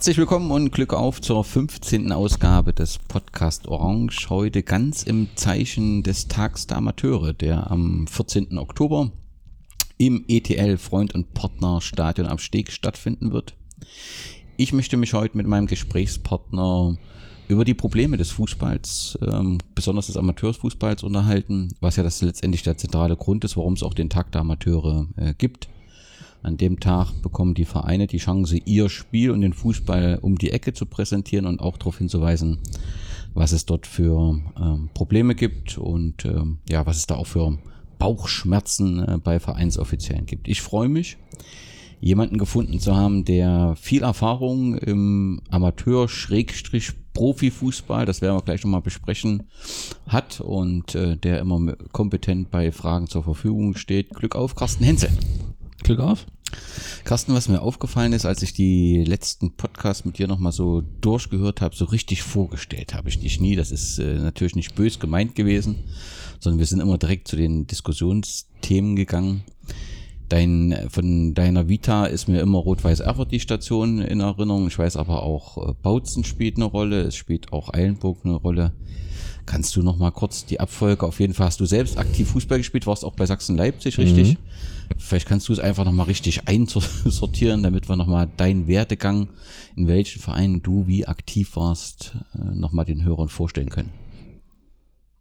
[0.00, 2.10] Herzlich willkommen und Glück auf zur 15.
[2.10, 4.30] Ausgabe des Podcast Orange.
[4.30, 8.56] Heute ganz im Zeichen des Tags der Amateure, der am 14.
[8.56, 9.12] Oktober
[9.98, 13.58] im ETL Freund und Partner Stadion am Steg stattfinden wird.
[14.56, 16.96] Ich möchte mich heute mit meinem Gesprächspartner
[17.48, 22.78] über die Probleme des Fußballs, ähm, besonders des Amateursfußballs unterhalten, was ja das letztendlich der
[22.78, 25.68] zentrale Grund ist, warum es auch den Tag der Amateure äh, gibt.
[26.42, 30.52] An dem Tag bekommen die Vereine die Chance, ihr Spiel und den Fußball um die
[30.52, 32.58] Ecke zu präsentieren und auch darauf hinzuweisen,
[33.34, 37.58] was es dort für ähm, Probleme gibt und ähm, ja, was es da auch für
[37.98, 40.48] Bauchschmerzen äh, bei Vereinsoffiziellen gibt.
[40.48, 41.18] Ich freue mich,
[42.00, 49.42] jemanden gefunden zu haben, der viel Erfahrung im Amateur-Profifußball, das werden wir gleich nochmal besprechen,
[50.08, 54.14] hat und äh, der immer kompetent bei Fragen zur Verfügung steht.
[54.14, 55.10] Glück auf, Carsten Henze.
[55.82, 56.26] Glück auf.
[57.04, 61.60] Carsten, was mir aufgefallen ist, als ich die letzten Podcasts mit dir nochmal so durchgehört
[61.60, 63.56] habe, so richtig vorgestellt habe ich dich nie.
[63.56, 65.76] Das ist äh, natürlich nicht bös gemeint gewesen,
[66.38, 69.44] sondern wir sind immer direkt zu den Diskussionsthemen gegangen.
[70.28, 74.68] Dein, von deiner Vita ist mir immer Rot-Weiß Erfurt die Station in Erinnerung.
[74.68, 78.72] Ich weiß aber auch, äh, Bautzen spielt eine Rolle, es spielt auch Eilenburg eine Rolle.
[79.46, 82.58] Kannst du noch mal kurz die Abfolge, auf jeden Fall hast du selbst aktiv Fußball
[82.58, 84.34] gespielt, warst auch bei Sachsen-Leipzig, richtig?
[84.34, 84.38] Mhm.
[84.96, 89.28] Vielleicht kannst du es einfach noch mal richtig einsortieren, damit wir noch mal deinen Werdegang,
[89.76, 93.90] in welchen Vereinen du wie aktiv warst, äh, noch mal den Hörern vorstellen können.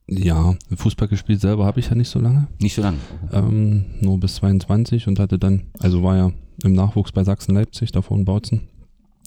[0.08, 2.48] Ja, Fußball gespielt selber habe ich ja nicht so lange.
[2.60, 2.98] Nicht so lange.
[3.32, 6.32] Ähm, nur bis 22 und hatte dann, also war ja
[6.64, 8.68] im Nachwuchs bei Sachsen-Leipzig, davor in Bautzen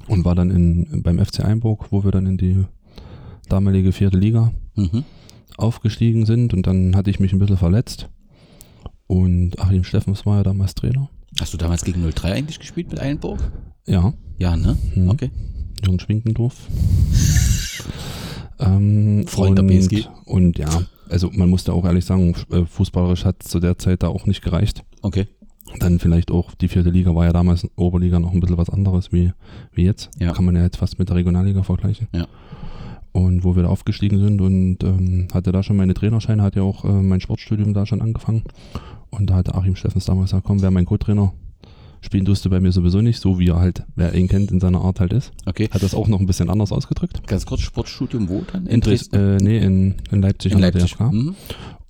[0.08, 2.64] und war dann in, beim FC Einburg, wo wir dann in die
[3.48, 5.04] damalige vierte Liga mhm.
[5.56, 8.08] aufgestiegen sind und dann hatte ich mich ein bisschen verletzt
[9.12, 11.10] und Achim Steffens war ja damals Trainer.
[11.38, 13.40] Hast du damals gegen 03 eigentlich gespielt mit Einburg?
[13.86, 14.14] Ja.
[14.38, 14.78] Ja, ne?
[14.94, 15.10] Mhm.
[15.10, 15.30] Okay.
[15.82, 16.56] Jürgen Schwinkendorf.
[18.58, 20.06] ähm, Freund und, der BSG.
[20.24, 24.02] Und ja, also man musste auch ehrlich sagen, äh, fußballerisch hat es zu der Zeit
[24.02, 24.82] da auch nicht gereicht.
[25.02, 25.26] Okay.
[25.78, 29.12] Dann vielleicht auch, die vierte Liga war ja damals Oberliga noch ein bisschen was anderes
[29.12, 29.32] wie,
[29.74, 30.08] wie jetzt.
[30.18, 30.32] Ja.
[30.32, 32.08] Kann man ja jetzt fast mit der Regionalliga vergleichen.
[32.14, 32.28] Ja.
[33.12, 36.62] Und wo wir da aufgestiegen sind und ähm, hatte da schon meine Trainerscheine, hat ja
[36.62, 38.44] auch äh, mein Sportstudium da schon angefangen.
[39.12, 41.32] Und da hatte Achim Steffens damals gesagt, komm, wer mein Co-Trainer
[42.00, 44.80] spielen durfte bei mir sowieso nicht, so wie er halt, wer ihn kennt, in seiner
[44.80, 45.32] Art halt ist.
[45.46, 45.68] Okay.
[45.70, 47.26] Hat das auch noch ein bisschen anders ausgedrückt.
[47.28, 48.66] Ganz kurz, Sportstudium wo dann?
[48.66, 49.16] In, in Dresden?
[49.16, 50.52] Äh, nee, in, in Leipzig.
[50.52, 50.98] In Leipzig.
[50.98, 51.36] Mhm.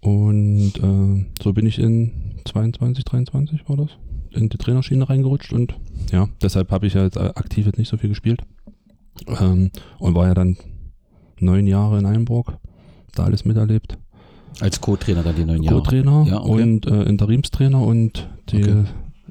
[0.00, 2.10] Und äh, so bin ich in
[2.44, 3.90] 22, 23 war das,
[4.32, 5.74] in die Trainerschiene reingerutscht und
[6.10, 8.42] ja, deshalb habe ich halt aktiv jetzt nicht so viel gespielt.
[9.28, 10.56] Ähm, und war ja dann
[11.38, 12.58] neun Jahre in Einburg,
[13.14, 13.96] da alles miterlebt.
[14.60, 15.78] Als Co-Trainer dann die neun Jahre?
[15.78, 16.62] Co-Trainer ja, okay.
[16.62, 18.84] und äh, Interimstrainer und die okay.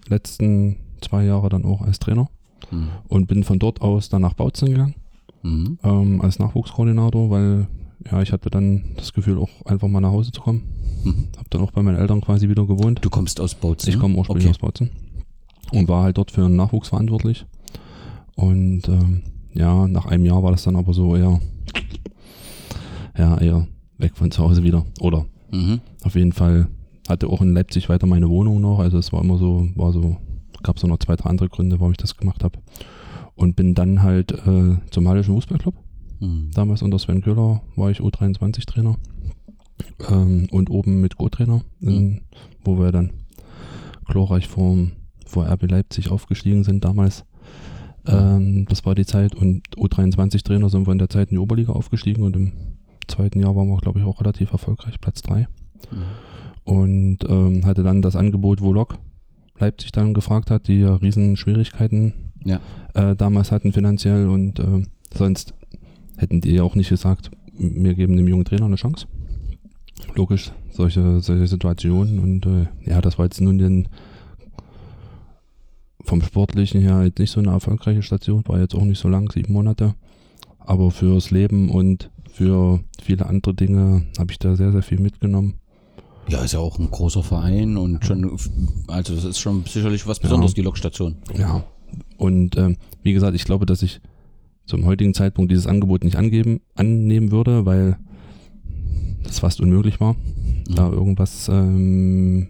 [0.08, 2.30] letzten zwei Jahre dann auch als Trainer.
[2.70, 2.90] Mhm.
[3.08, 4.96] Und bin von dort aus dann nach Bautzen gegangen,
[5.44, 5.78] mhm.
[5.84, 7.68] ähm, als Nachwuchskoordinator, weil
[8.10, 10.64] ja, ich hatte dann das Gefühl, auch einfach mal nach Hause zu kommen.
[11.04, 11.28] Mhm.
[11.38, 13.00] Hab dann auch bei meinen Eltern quasi wieder gewohnt.
[13.02, 13.90] Du kommst aus Bautzen?
[13.90, 14.56] Ich komme ursprünglich okay.
[14.56, 14.92] aus Bautzen.
[15.72, 17.46] Und war halt dort für den Nachwuchs verantwortlich.
[18.36, 19.22] Und ähm,
[19.54, 21.40] ja, nach einem Jahr war das dann aber so eher,
[23.18, 23.68] ja, eher
[24.02, 24.86] weg von zu Hause wieder.
[25.00, 25.82] Oder mhm.
[26.04, 26.68] auf jeden Fall
[27.08, 28.80] hatte auch in Leipzig weiter meine Wohnung noch.
[28.80, 30.18] Also es war immer so, war so,
[30.64, 32.60] gab es noch zwei, drei andere Gründe, warum ich das gemacht habe.
[33.36, 35.76] Und bin dann halt äh, zum Hallischen Fußballclub.
[36.20, 36.52] Mhm.
[36.54, 38.96] Damals unter Sven Köhler war ich U23-Trainer.
[40.10, 42.22] Ähm, und oben mit Go-Trainer, mhm.
[42.64, 43.12] wo wir dann
[44.06, 44.78] glorreich vor,
[45.26, 47.26] vor RB Leipzig aufgestiegen sind damals.
[48.06, 51.74] Ähm, das war die Zeit und U23-Trainer sind wir in der Zeit in die Oberliga
[51.74, 52.52] aufgestiegen und im
[53.12, 55.42] zweiten Jahr waren wir, glaube ich, auch relativ erfolgreich, Platz 3.
[55.42, 55.48] Mhm.
[56.64, 58.98] Und ähm, hatte dann das Angebot, wo Lok
[59.60, 62.14] Leipzig dann gefragt hat, die ja riesen Schwierigkeiten
[62.44, 62.60] ja.
[62.94, 65.54] Äh, damals hatten finanziell und äh, sonst
[66.18, 69.08] hätten die auch nicht gesagt, wir geben dem jungen Trainer eine Chance.
[70.16, 73.88] Logisch, solche, solche Situationen und äh, ja, das war jetzt nun den
[76.04, 79.32] vom Sportlichen her jetzt nicht so eine erfolgreiche Station, war jetzt auch nicht so lang,
[79.32, 79.94] sieben Monate.
[80.58, 85.56] Aber fürs Leben und für viele andere Dinge habe ich da sehr, sehr viel mitgenommen.
[86.28, 88.38] Ja, ist ja auch ein großer Verein und schon,
[88.88, 90.56] also das ist schon sicherlich was Besonderes, ja.
[90.56, 91.18] die Lokstation.
[91.38, 91.64] Ja,
[92.18, 94.00] und ähm, wie gesagt, ich glaube, dass ich
[94.66, 97.98] zum heutigen Zeitpunkt dieses Angebot nicht angeben, annehmen würde, weil
[99.24, 100.76] das fast unmöglich war, mhm.
[100.76, 102.50] da irgendwas ähm,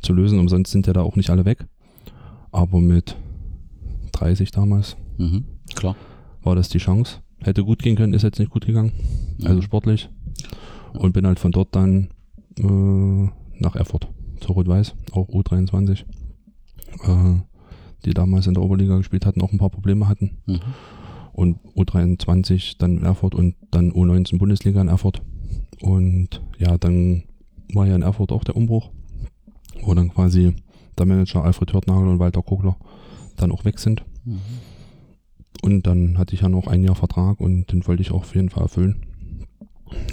[0.00, 0.38] zu lösen.
[0.38, 1.66] Umsonst sind ja da auch nicht alle weg.
[2.50, 3.16] Aber mit
[4.12, 5.96] 30 damals mhm, klar.
[6.42, 7.18] war das die Chance.
[7.40, 8.92] Hätte gut gehen können, ist jetzt nicht gut gegangen.
[9.44, 10.08] Also sportlich.
[10.92, 12.08] Und bin halt von dort dann
[12.58, 14.08] äh, nach Erfurt
[14.40, 16.04] zur Rot-Weiß, auch U23.
[17.04, 17.40] Äh,
[18.04, 20.38] die damals in der Oberliga gespielt hatten, auch ein paar Probleme hatten.
[20.46, 20.60] Mhm.
[21.76, 25.22] U23 dann in Erfurt und dann U19 Bundesliga in Erfurt.
[25.80, 27.24] Und ja, dann
[27.72, 28.90] war ja in Erfurt auch der Umbruch,
[29.82, 30.54] wo dann quasi
[30.98, 32.76] der Manager Alfred Hörtnagel und Walter Kogler
[33.36, 34.04] dann auch weg sind.
[34.24, 34.40] Mhm.
[35.62, 38.34] Und dann hatte ich ja noch ein Jahr Vertrag und den wollte ich auch auf
[38.34, 38.96] jeden Fall erfüllen.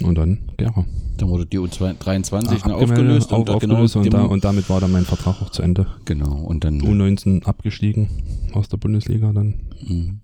[0.02, 0.84] Und dann Gera.
[1.18, 1.94] Dann wurde die U23
[2.34, 5.40] Abgemeldet, aufgelöst, auf, und, da- aufgelöst genau, und, da, und damit war dann mein Vertrag
[5.42, 5.86] auch zu Ende.
[6.04, 8.08] genau, und dann U19 abgestiegen
[8.52, 9.54] aus der Bundesliga dann.
[9.86, 10.20] Mhm.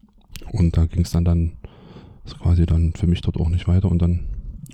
[0.53, 1.53] Und da ging es dann, dann
[2.41, 4.21] quasi dann für mich dort auch nicht weiter und dann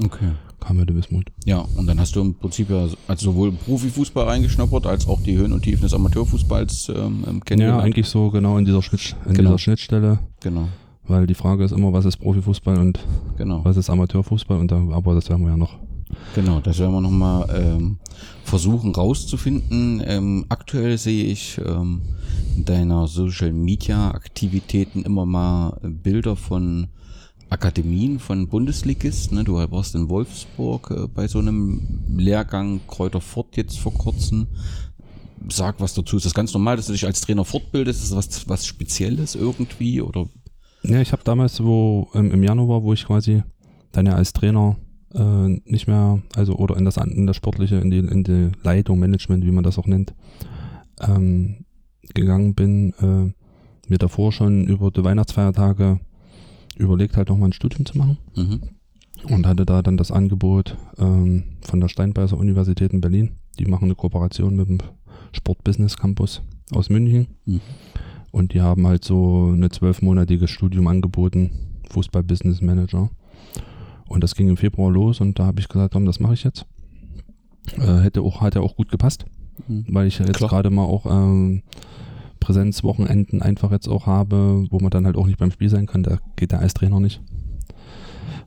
[0.01, 0.31] Okay.
[0.61, 1.27] Kam ja der Wismut.
[1.45, 5.37] Ja, und dann hast du im Prinzip ja also sowohl Profifußball reingeschnuppert, als auch die
[5.37, 6.97] Höhen und Tiefen des Amateurfußballs ähm,
[7.27, 7.83] ähm, Ja, kennengelernt.
[7.85, 9.51] eigentlich so genau in dieser, Schnitt, in Genau.
[9.51, 10.69] dieser Schnittstelle, Genau,
[11.07, 12.99] weil die Frage ist immer, was ist Profifußball und
[13.37, 13.65] genau.
[13.65, 15.75] was ist Amateurfußball und da, aber das werden wir ja noch.
[16.35, 17.99] Genau, das werden wir nochmal ähm,
[18.43, 20.03] versuchen rauszufinden.
[20.07, 22.01] Ähm, aktuell sehe ich ähm,
[22.57, 26.87] in deiner Social Media Aktivitäten immer mal Bilder von
[27.51, 29.39] Akademien von Bundesligisten.
[29.39, 29.45] Ne?
[29.45, 34.49] Du warst in Wolfsburg äh, bei so einem Lehrgang Kräuter Fort jetzt vor kurzem.
[35.49, 36.17] Sag was dazu.
[36.17, 38.03] Ist das ganz normal, dass du dich als Trainer fortbildest?
[38.03, 40.03] Ist das was, was Spezielles irgendwie?
[40.03, 40.27] Oder
[40.83, 43.43] Ja, ich habe damals, wo ähm, im Januar, wo ich quasi
[43.93, 44.77] dann ja als Trainer
[45.15, 48.99] äh, nicht mehr, also oder in das, in das Sportliche, in die, in die Leitung,
[48.99, 50.15] Management, wie man das auch nennt,
[51.01, 51.65] ähm,
[52.15, 53.33] gegangen bin, äh,
[53.89, 56.01] mir davor schon über die Weihnachtsfeiertage
[56.79, 58.19] überlegt, halt nochmal ein Studium zu machen.
[58.37, 58.61] mhm.
[59.35, 63.33] und hatte da dann das Angebot ähm, von der Steinbeißer Universität in Berlin.
[63.59, 64.79] Die machen eine Kooperation mit dem
[65.33, 66.43] Sport-Business Campus
[66.73, 67.61] aus München Mhm.
[68.31, 71.51] und die haben halt so eine zwölfmonatiges Studium angeboten,
[71.91, 73.11] Fußball-Business Manager.
[74.07, 76.45] Und das ging im Februar los und da habe ich gesagt, komm, das mache ich
[76.45, 76.65] jetzt.
[77.77, 79.25] Äh, hätte auch, hat ja auch gut gepasst,
[79.67, 79.85] Mhm.
[79.89, 81.63] weil ich ja jetzt gerade mal auch ähm,
[82.41, 86.03] Präsenzwochenenden einfach jetzt auch habe, wo man dann halt auch nicht beim Spiel sein kann.
[86.03, 87.21] Da geht der als Trainer nicht.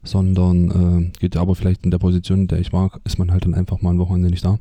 [0.03, 3.45] Sondern äh, geht aber vielleicht in der Position, in der ich war, ist man halt
[3.45, 4.57] dann einfach mal ein Wochenende nicht da.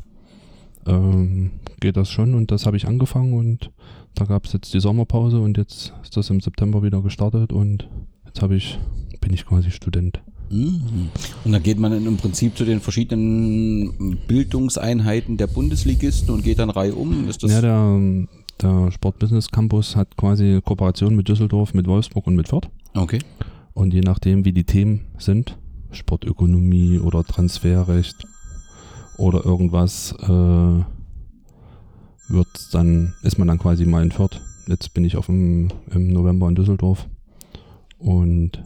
[0.86, 1.50] Ähm,
[1.80, 3.70] geht das schon und das habe ich angefangen und
[4.14, 7.88] da gab es jetzt die Sommerpause und jetzt ist das im September wieder gestartet und
[8.26, 8.78] jetzt habe ich,
[9.20, 10.20] bin ich quasi Student.
[10.50, 11.10] Mhm.
[11.44, 16.58] Und dann geht man dann im Prinzip zu den verschiedenen Bildungseinheiten der Bundesligisten und geht
[16.58, 17.28] dann reihum.
[17.28, 18.26] Ist das Ja, der,
[18.62, 22.68] der Sport Business Campus hat quasi Kooperation mit Düsseldorf, mit Wolfsburg und mit Fürth.
[22.94, 23.18] okay?
[23.74, 25.56] Und je nachdem, wie die Themen sind,
[25.92, 28.26] Sportökonomie oder Transferrecht
[29.16, 30.84] oder irgendwas, äh,
[32.28, 34.40] wird dann, ist man dann quasi mal in Fürth.
[34.66, 37.08] Jetzt bin ich auf dem, im November in Düsseldorf.
[37.98, 38.62] Und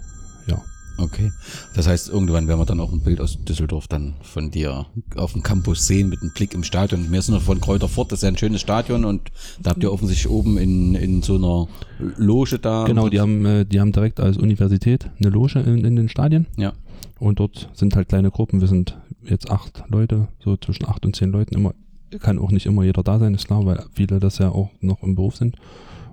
[0.96, 1.32] Okay.
[1.74, 4.86] Das heißt, irgendwann werden wir dann auch ein Bild aus Düsseldorf dann von dir
[5.16, 7.10] auf dem Campus sehen mit einem Blick im Stadion.
[7.10, 9.30] Wir sind noch von Kräuter Fort, das ist ja ein schönes Stadion und
[9.60, 11.68] da habt ihr offensichtlich oben in, in so einer
[12.16, 12.84] Loge da.
[12.84, 16.46] genau, die haben, äh, die haben direkt als Universität eine Loge in, in den Stadien.
[16.56, 16.72] Ja.
[17.18, 18.60] Und dort sind halt kleine Gruppen.
[18.60, 21.54] Wir sind jetzt acht Leute, so zwischen acht und zehn Leuten.
[21.54, 21.74] Immer,
[22.20, 25.02] kann auch nicht immer jeder da sein, ist klar, weil viele das ja auch noch
[25.02, 25.56] im Beruf sind.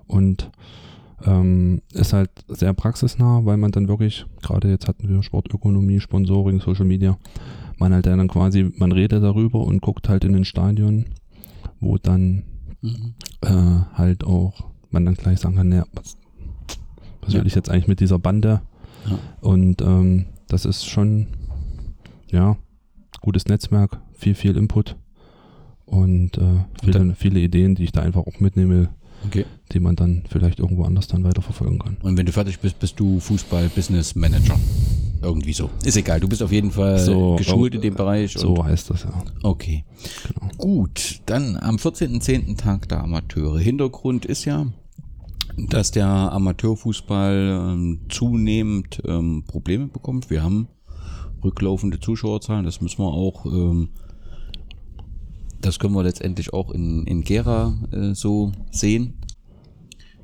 [0.08, 0.50] Und
[1.26, 6.60] ähm, ist halt sehr praxisnah, weil man dann wirklich, gerade jetzt hatten wir Sportökonomie, Sponsoring,
[6.62, 7.18] Social Media,
[7.78, 11.06] man halt dann quasi, man redet darüber und guckt halt in den Stadion,
[11.80, 12.44] wo dann
[12.82, 13.14] Mhm.
[13.42, 16.18] äh, halt auch man dann gleich sagen kann, naja, was,
[17.22, 17.40] was Ja.
[17.40, 18.62] will ich jetzt eigentlich mit dieser Bande?
[19.10, 19.20] Ja.
[19.42, 21.28] Und ähm, das ist schon,
[22.32, 22.58] ja,
[23.22, 24.96] gutes Netzwerk, viel, viel Input
[25.86, 28.90] und äh, viele, viele Ideen, die ich da einfach auch mitnehme,
[29.26, 29.46] Okay.
[29.72, 31.98] die man dann vielleicht irgendwo anders dann weiterverfolgen kann.
[32.02, 34.60] Und wenn du fertig bist, bist du Fußball-Business-Manager.
[35.22, 35.70] Irgendwie so.
[35.86, 38.34] Ist egal, du bist auf jeden Fall So, geschult äh, in dem Bereich.
[38.34, 39.24] So heißt das ja.
[39.44, 39.86] okay.
[40.28, 40.52] Genau.
[40.58, 42.58] Gut, dann am 14.10.
[42.58, 43.60] Tag der Amateure.
[43.60, 44.66] Hintergrund ist ja,
[45.58, 50.30] dass der Amateurfußball ähm, zunehmend ähm, Probleme bekommt.
[50.32, 50.68] Wir haben
[51.44, 53.90] rücklaufende Zuschauerzahlen, das müssen wir auch, ähm,
[55.62, 59.14] das können wir letztendlich auch in, in Gera äh, so sehen.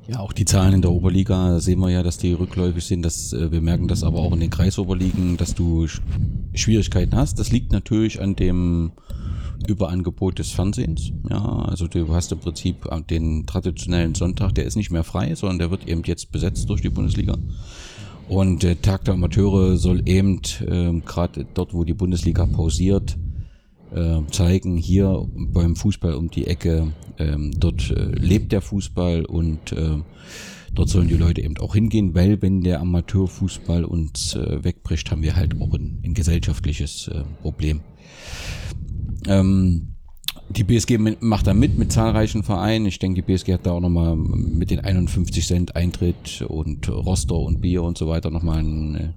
[0.08, 3.02] Ja, auch die Zahlen in der Oberliga sehen wir ja, dass die rückläufig sind.
[3.02, 6.00] Dass, äh, wir merken das aber auch in den Kreisoberligen, dass du Sch
[6.54, 7.38] Schwierigkeiten hast.
[7.38, 8.92] Das liegt natürlich an dem
[9.66, 11.12] Überangebot des Fernsehens.
[11.28, 15.58] Ja, also du hast im Prinzip den traditionellen Sonntag, der ist nicht mehr frei, sondern
[15.58, 17.36] der wird eben jetzt besetzt durch die Bundesliga.
[18.28, 23.16] Und der Tag der Amateure soll eben ähm, gerade dort, wo die Bundesliga pausiert,
[23.94, 29.72] äh, zeigen, hier beim Fußball um die Ecke, ähm, dort äh, lebt der Fußball und
[29.72, 29.96] äh,
[30.74, 35.22] dort sollen die Leute eben auch hingehen, weil wenn der Amateurfußball uns äh, wegbricht, haben
[35.22, 37.80] wir halt auch ein, ein gesellschaftliches äh, Problem.
[39.26, 39.94] Ähm,
[40.50, 42.86] Die BSG macht da mit, mit zahlreichen Vereinen.
[42.86, 47.36] Ich denke, die BSG hat da auch nochmal mit den 51 Cent Eintritt und Roster
[47.36, 49.08] und Bier und so weiter nochmal ein, äh,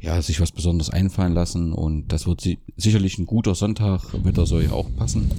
[0.00, 1.72] ja, sich was Besonderes einfallen lassen.
[1.72, 2.42] Und das wird
[2.76, 5.30] sicherlich ein guter Sonntag, Wetter soll ja auch passen.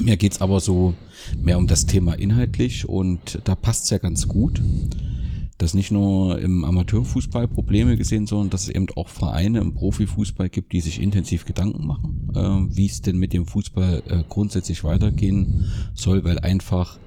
[0.00, 0.94] Mir geht's aber so
[1.40, 4.62] mehr um das Thema inhaltlich und da passt's ja ganz gut
[5.62, 10.48] dass nicht nur im Amateurfußball Probleme gesehen, sondern dass es eben auch Vereine im Profifußball
[10.48, 14.82] gibt, die sich intensiv Gedanken machen, äh, wie es denn mit dem Fußball äh, grundsätzlich
[14.82, 16.98] weitergehen soll, weil einfach,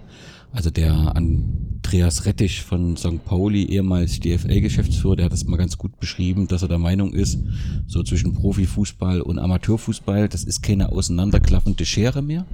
[0.56, 3.24] also der Andreas Rettich von St.
[3.26, 7.40] Pauli, ehemals DFL-Geschäftsführer, der hat das mal ganz gut beschrieben, dass er der Meinung ist,
[7.88, 12.46] so zwischen Profifußball und Amateurfußball, das ist keine auseinanderklaffende Schere mehr.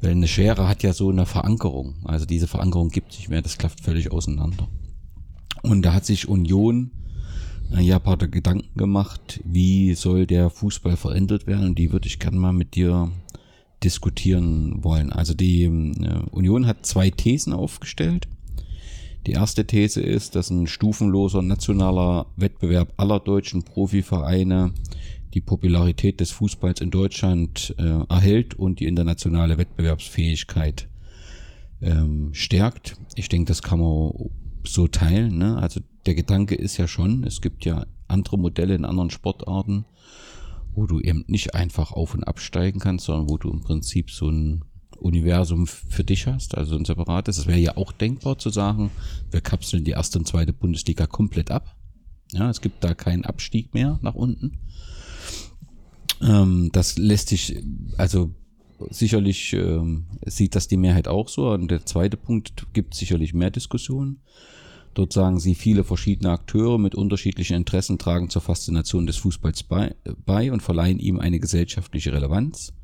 [0.00, 1.94] Weil eine Schere hat ja so eine Verankerung.
[2.02, 4.66] Also diese Verankerung gibt sich mehr, das klafft völlig auseinander.
[5.62, 6.90] Und da hat sich Union
[7.80, 12.18] ja ein paar Gedanken gemacht, wie soll der Fußball verändert werden und die würde ich
[12.18, 13.10] gerne mal mit dir
[13.84, 15.12] diskutieren wollen.
[15.12, 15.68] Also die äh,
[16.30, 18.28] Union hat zwei Thesen aufgestellt.
[19.26, 24.72] Die erste These ist, dass ein stufenloser nationaler Wettbewerb aller deutschen Profivereine
[25.34, 30.88] die Popularität des Fußballs in Deutschland äh, erhält und die internationale Wettbewerbsfähigkeit
[31.80, 32.96] ähm, stärkt.
[33.14, 34.12] Ich denke, das kann man
[34.64, 35.38] so teilen.
[35.38, 35.56] Ne?
[35.56, 39.84] Also der Gedanke ist ja schon, es gibt ja andere Modelle in anderen Sportarten,
[40.74, 44.28] wo du eben nicht einfach auf und absteigen kannst, sondern wo du im Prinzip so
[44.28, 44.64] ein
[44.98, 47.38] Universum für dich hast, also ein separates.
[47.38, 48.90] Es wäre ja auch denkbar zu sagen,
[49.30, 51.76] wir kapseln die erste und zweite Bundesliga komplett ab.
[52.32, 54.58] Ja, es gibt da keinen Abstieg mehr nach unten.
[56.22, 57.62] Ähm, das lässt sich,
[57.98, 58.34] also
[58.90, 61.50] sicherlich ähm, sieht das die Mehrheit auch so.
[61.50, 64.22] Und der zweite Punkt gibt sicherlich mehr Diskussionen.
[64.94, 69.94] Dort sagen sie, viele verschiedene Akteure mit unterschiedlichen Interessen tragen zur Faszination des Fußballs bei,
[70.24, 72.74] bei und verleihen ihm eine gesellschaftliche Relevanz.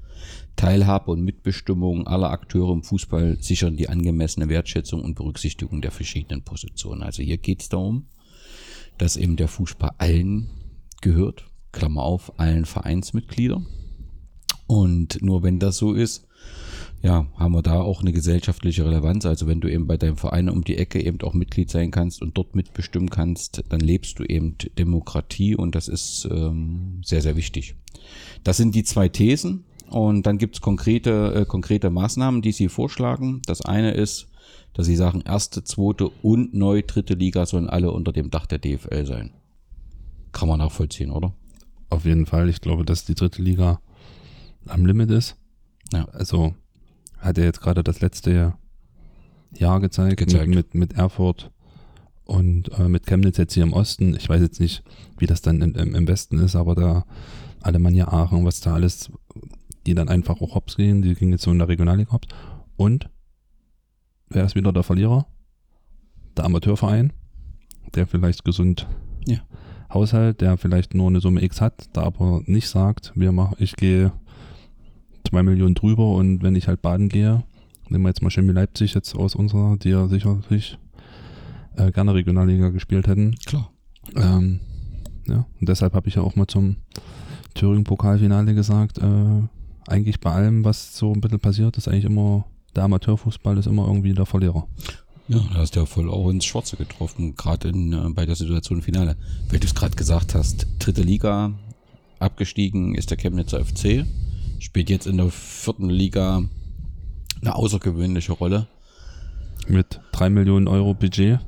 [0.57, 6.43] Teilhabe und Mitbestimmung aller Akteure im Fußball sichern die angemessene Wertschätzung und Berücksichtigung der verschiedenen
[6.43, 7.03] Positionen.
[7.03, 8.07] Also hier geht es darum,
[8.97, 10.51] dass eben der Fußball allen
[11.01, 13.67] gehört, Klammer auf, allen Vereinsmitgliedern.
[14.67, 16.28] Und nur wenn das so ist,
[17.01, 19.25] ja, haben wir da auch eine gesellschaftliche Relevanz.
[19.25, 22.23] Also wenn du eben bei deinem Verein um die Ecke eben auch Mitglied sein kannst
[22.23, 27.37] und dort mitbestimmen kannst, dann lebst du eben Demokratie und das ist ähm, sehr, sehr
[27.37, 27.77] wichtig.
[28.43, 33.43] Das sind die zwei Thesen und dann gibt's konkrete, äh, konkrete Maßnahmen, die sie vorschlagen.
[33.47, 34.29] Das eine ist,
[34.75, 38.59] dass sie sagen, erste, zweite und neu dritte Liga sollen alle unter dem Dach der
[38.59, 39.31] DFL sein.
[40.33, 41.33] Kann man nachvollziehen, oder?
[41.91, 42.49] Auf jeden Fall.
[42.49, 43.81] Ich glaube, dass die dritte Liga
[44.67, 45.37] am Limit ist.
[45.93, 46.05] Ja.
[46.13, 46.55] Also
[47.19, 48.55] hat er jetzt gerade das letzte
[49.53, 50.49] Jahr gezeigt, gezeigt.
[50.49, 51.51] Mit, mit, mit Erfurt
[52.25, 54.15] und äh, mit Chemnitz jetzt hier im Osten.
[54.15, 54.83] Ich weiß jetzt nicht,
[55.17, 57.05] wie das dann im, im, im Westen ist, aber da
[57.63, 59.11] Alemannia Aachen, was da alles,
[59.87, 62.29] die dann einfach auch hops gehen, die gingen jetzt so in der Regionalliga hops.
[62.77, 63.09] Und
[64.29, 65.27] wer ist wieder der Verlierer?
[66.37, 67.13] Der Amateurverein,
[67.95, 68.87] der vielleicht gesund
[69.27, 69.39] ja.
[69.93, 73.75] Haushalt, der vielleicht nur eine Summe X hat, da aber nicht sagt, wir machen, ich
[73.75, 74.13] gehe
[75.29, 77.43] zwei Millionen drüber und wenn ich halt baden gehe,
[77.89, 80.79] nehmen wir jetzt mal Chemie Leipzig jetzt aus unserer, die ja sicherlich
[81.77, 83.35] äh, gerne Regionalliga gespielt hätten.
[83.47, 83.71] Klar.
[84.17, 84.61] Ähm,
[85.27, 86.77] ja, und deshalb habe ich ja auch mal zum
[87.55, 89.43] Thüringen-Pokalfinale gesagt, äh,
[89.87, 93.87] eigentlich bei allem, was so ein bisschen passiert, ist eigentlich immer, der Amateurfußball ist immer
[93.87, 94.67] irgendwie der Verlierer.
[95.29, 98.79] Ja, da hast du ja voll auch ins Schwarze getroffen, gerade äh, bei der Situation
[98.79, 99.17] im Finale.
[99.51, 101.53] Weil du es gerade gesagt hast, dritte Liga,
[102.19, 104.07] abgestiegen ist der Chemnitzer FC
[104.59, 106.43] spielt jetzt in der vierten Liga
[107.41, 108.67] eine außergewöhnliche Rolle.
[109.69, 111.41] Mit drei Millionen Euro Budget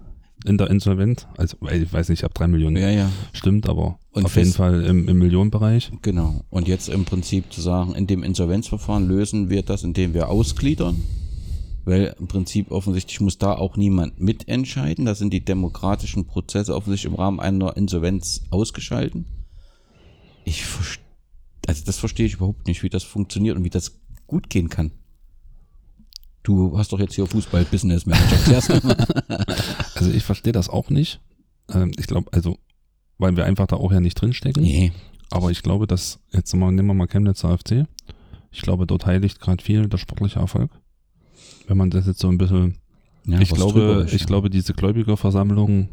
[0.44, 1.26] in der Insolvent.
[1.36, 3.10] Also, ich weiß nicht, ob drei Millionen ja, ja.
[3.32, 5.92] stimmt, aber und auf jeden Fall im, im Millionenbereich.
[6.02, 6.42] Genau.
[6.50, 11.02] Und jetzt im Prinzip zu sagen, in dem Insolvenzverfahren lösen wir das, indem wir ausgliedern.
[11.84, 15.06] Weil im Prinzip offensichtlich muss da auch niemand mitentscheiden.
[15.06, 19.26] Da sind die demokratischen Prozesse offensichtlich im Rahmen einer Insolvenz ausgeschalten.
[20.44, 20.99] Ich verstehe
[21.66, 24.92] also das verstehe ich überhaupt nicht, wie das funktioniert und wie das gut gehen kann.
[26.42, 28.82] Du hast doch jetzt hier Fußball-Business Manager.
[29.94, 31.20] also ich verstehe das auch nicht.
[31.68, 32.56] Ähm, ich glaube, also,
[33.18, 34.62] weil wir einfach da auch ja nicht drinstecken.
[34.62, 34.92] Nee.
[35.30, 37.86] Aber ich glaube, dass, jetzt mal, nehmen wir mal Chemnitz AFC.
[38.50, 40.70] Ich glaube, dort heiligt gerade viel der sportliche Erfolg.
[41.68, 42.78] Wenn man das jetzt so ein bisschen,
[43.26, 44.26] ja, ich glaube, ich ja.
[44.26, 45.88] glaube, diese Gläubigerversammlung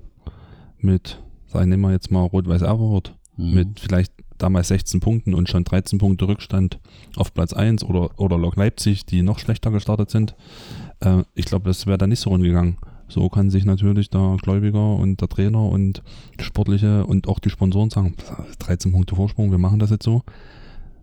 [0.80, 3.54] mit, sagen, wir jetzt mal Rot-Weiß Erfurt, mhm.
[3.54, 6.80] mit vielleicht damals 16 Punkten und schon 13 Punkte Rückstand
[7.16, 10.36] auf Platz 1 oder, oder Lok Leipzig, die noch schlechter gestartet sind.
[11.00, 12.78] Äh, ich glaube, das wäre da nicht so rumgegangen.
[13.10, 16.04] So kann sich natürlich der Gläubiger und der Trainer und
[16.40, 18.16] Sportliche und auch die Sponsoren sagen,
[18.60, 20.24] 13 Punkte Vorsprung, wir machen das jetzt so.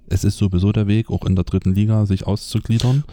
[0.08, 3.04] es ist sowieso der Weg, auch in der dritten Liga sich auszugliedern.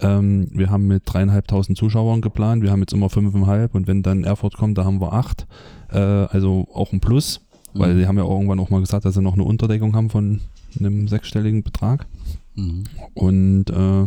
[0.00, 4.24] Ähm, wir haben mit dreieinhalbtausend Zuschauern geplant, wir haben jetzt immer fünfeinhalb und wenn dann
[4.24, 5.46] Erfurt kommt, da haben wir acht.
[5.90, 7.43] Äh, also auch ein Plus,
[7.74, 7.98] weil Mhm.
[7.98, 10.40] sie haben ja irgendwann auch mal gesagt, dass sie noch eine Unterdeckung haben von
[10.78, 12.06] einem sechsstelligen Betrag.
[12.54, 12.84] Mhm.
[13.14, 14.04] Und äh,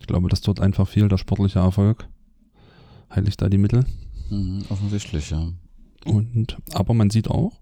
[0.00, 2.08] ich glaube, dass dort einfach viel der sportliche Erfolg
[3.14, 3.84] heiligt da die Mittel.
[4.30, 4.64] Mhm.
[4.68, 5.48] Offensichtlich, ja.
[6.04, 7.52] Und aber man sieht auch,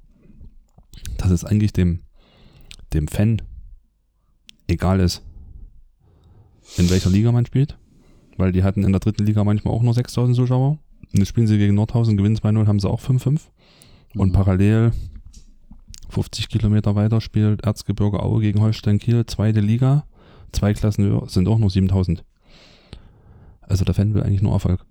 [1.18, 2.00] dass es eigentlich dem,
[2.92, 3.42] dem Fan
[4.68, 5.22] egal ist,
[6.76, 7.76] in welcher Liga man spielt.
[8.36, 10.78] Weil die hatten in der dritten Liga manchmal auch nur 6000 Zuschauer.
[11.12, 13.40] Und jetzt spielen sie gegen Nordhausen, gewinnen 2-0, haben sie auch 5-5.
[14.16, 14.32] Und Mhm.
[14.32, 14.92] parallel
[16.10, 20.04] 50 Kilometer weiter spielt Erzgebirge Aue gegen Holstein Kiel, zweite Liga.
[20.52, 22.22] Zwei Klassen höher, sind auch nur 7000.
[23.60, 24.84] Also der Fan will eigentlich nur Erfolg.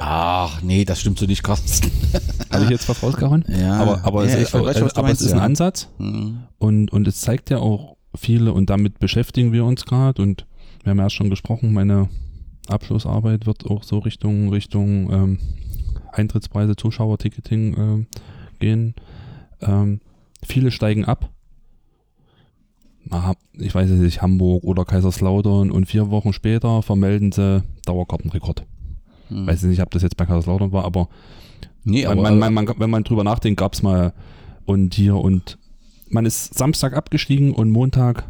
[0.00, 1.90] Ach, nee, das stimmt so nicht, Carsten.
[2.50, 3.44] Habe ich jetzt was rausgehauen?
[3.48, 5.44] Ja, aber, aber, ja, es, ist, weiß, aber meinst, es ist ein ja.
[5.44, 6.42] Ansatz Mhm.
[6.58, 10.46] und, und es zeigt ja auch viele und damit beschäftigen wir uns gerade und
[10.82, 12.08] wir haben ja erst schon gesprochen, meine
[12.68, 15.38] Abschlussarbeit wird auch so Richtung, Richtung ähm,
[16.12, 18.06] Eintrittspreise, Zuschauerticketing ähm,
[18.58, 18.94] gehen.
[19.60, 20.00] Ähm,
[20.44, 21.30] viele steigen ab.
[23.54, 28.66] Ich weiß es nicht, Hamburg oder Kaiserslautern und vier Wochen später vermelden sie Dauerkartenrekord.
[29.30, 29.46] Mhm.
[29.46, 31.08] Weiß nicht, ob das jetzt bei Kaiserslautern war, aber
[31.84, 34.12] Nee, aber, man, man, man, wenn man drüber nachdenkt, gab es mal
[34.66, 35.58] und hier und
[36.10, 38.28] man ist Samstag abgestiegen und Montag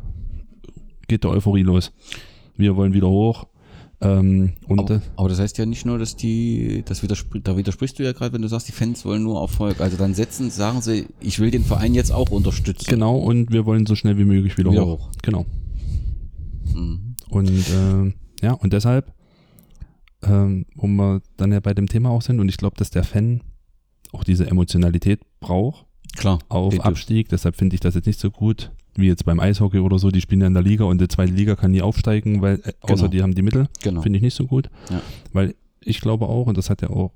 [1.08, 1.92] geht der Euphorie los.
[2.56, 3.46] Wir wollen wieder hoch.
[4.00, 8.04] Ähm, aber, aber das heißt ja nicht nur, dass die, das widerspr da widersprichst du
[8.04, 9.80] ja gerade, wenn du sagst, die Fans wollen nur Erfolg.
[9.80, 12.88] Also dann setzen, sagen sie, ich will den Verein jetzt auch unterstützen.
[12.88, 15.08] genau, und wir wollen so schnell wie möglich wieder, Wieder hoch.
[15.08, 15.10] hoch.
[15.22, 15.46] Genau.
[16.74, 17.16] Mhm.
[17.28, 19.12] Und äh, ja, und deshalb,
[20.22, 23.04] ähm, wo wir dann ja bei dem Thema auch sind, und ich glaube, dass der
[23.04, 23.42] Fan
[24.12, 26.38] auch diese Emotionalität braucht, Klar.
[26.48, 26.78] auf.
[26.80, 27.28] Abstieg.
[27.28, 30.10] Deshalb finde ich das jetzt nicht so gut wie jetzt beim Eishockey oder so.
[30.10, 32.72] Die spielen ja in der Liga und die zweite Liga kann nie aufsteigen, weil äh,
[32.80, 33.08] außer Genau.
[33.08, 33.68] die haben die Mittel.
[33.82, 34.02] Genau.
[34.02, 34.68] Finde ich nicht so gut.
[34.90, 35.00] Ja.
[35.32, 37.12] Weil ich glaube auch, und das hat ja auch,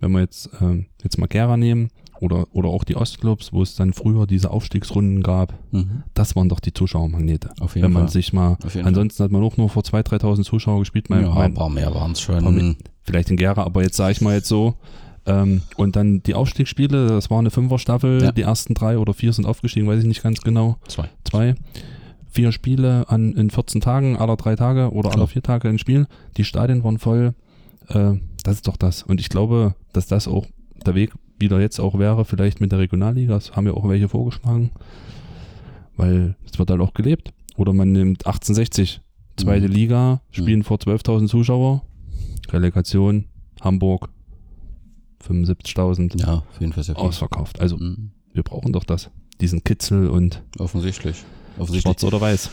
[0.00, 3.74] wenn wir jetzt, ähm, jetzt mal Gera nehmen oder, oder auch die Ostclubs, wo es
[3.74, 6.04] dann früher diese Aufstiegsrunden gab, Mhm.
[6.14, 7.50] das waren doch die Zuschauermagnete.
[7.60, 8.12] Auf jeden Wenn man Fall.
[8.12, 11.10] sich mal, ansonsten hat man auch nur vor 2.000, 3.000 Zuschauer gespielt.
[11.10, 12.76] Mein, ja, ein paar mehr waren es schon.
[13.02, 14.74] vielleicht in Gera, aber jetzt sage ich mal jetzt so.
[15.24, 18.32] Ähm, und dann die Aufstiegsspiele, das war eine Fünferstaffel, Ja.
[18.32, 20.76] die ersten drei oder vier sind aufgestiegen, weiß ich nicht ganz genau.
[20.88, 21.08] Zwei.
[21.24, 21.54] Zwei.
[22.30, 25.20] Vier Spiele an, in 14 Tagen, aller drei Tage oder Klar.
[25.20, 26.06] aller vier Tage ein Spiel.
[26.36, 27.34] Die Stadien waren voll.
[27.88, 29.02] Äh, das ist doch das.
[29.02, 30.46] Und ich glaube, dass das auch
[30.86, 33.34] der Weg wieder jetzt auch wäre, vielleicht mit der Regionalliga.
[33.34, 34.70] Das haben ja auch welche vorgeschlagen.
[35.96, 37.32] Weil es wird halt auch gelebt.
[37.56, 39.02] Oder man nimmt 1860,
[39.36, 39.74] zweite Mhm.
[39.74, 41.82] Liga, spielen vor 12.000 Zuschauer.
[42.50, 43.26] Relegation,
[43.60, 44.08] Hamburg,
[45.28, 47.04] 75.000 Ja, auf jeden Fall sehr viel.
[47.04, 47.60] ausverkauft.
[47.60, 48.10] Also Mhm.
[48.32, 49.10] wir brauchen doch das.
[49.40, 51.16] Diesen Kitzel und Offensichtlich.
[51.58, 51.82] Offensichtlich.
[51.82, 52.50] schwarz oder weiß.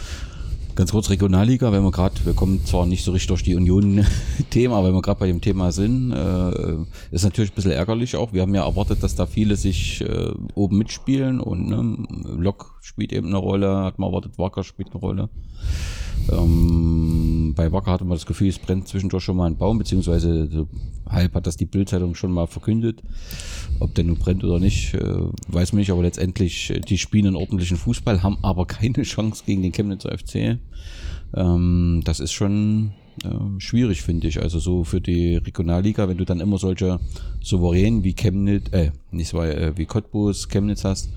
[0.75, 4.75] Ganz kurz Regionalliga, wenn wir gerade, wir kommen zwar nicht so richtig durch die Union-Thema,
[4.77, 6.75] aber wenn wir gerade bei dem Thema sind, äh,
[7.11, 8.31] ist natürlich ein bisschen ärgerlich auch.
[8.31, 11.97] Wir haben ja erwartet, dass da viele sich äh, oben mitspielen und ne,
[12.37, 15.29] Lok spielt eben eine Rolle, hat man erwartet, Wacker spielt eine Rolle.
[16.31, 20.47] Ähm, bei Wacker hatte man das Gefühl, es brennt zwischendurch schon mal ein Baum, beziehungsweise
[20.51, 20.67] so
[21.07, 23.01] halb hat das die Bildzeitung schon mal verkündet.
[23.79, 27.27] Ob der nun brennt oder nicht, äh, weiß man nicht, aber letztendlich, äh, die spielen
[27.27, 30.59] einen ordentlichen Fußball, haben aber keine Chance gegen den Chemnitzer FC.
[31.35, 32.91] Ähm, das ist schon
[33.23, 34.41] ähm, schwierig, finde ich.
[34.41, 36.99] Also so für die Regionalliga, wenn du dann immer solche
[37.41, 41.09] Souveränen wie Chemnitz, äh, nicht so, äh, wie Cottbus, Chemnitz hast,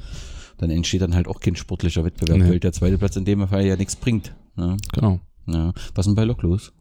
[0.59, 2.49] dann entsteht dann halt auch kein sportlicher Wettbewerb, Nee.
[2.49, 4.33] weil der zweite Platz in dem Fall ja nichts bringt.
[4.57, 4.77] Ne?
[4.93, 5.21] Genau.
[5.47, 5.73] Ja.
[5.95, 6.73] Was ist denn bei Lok los?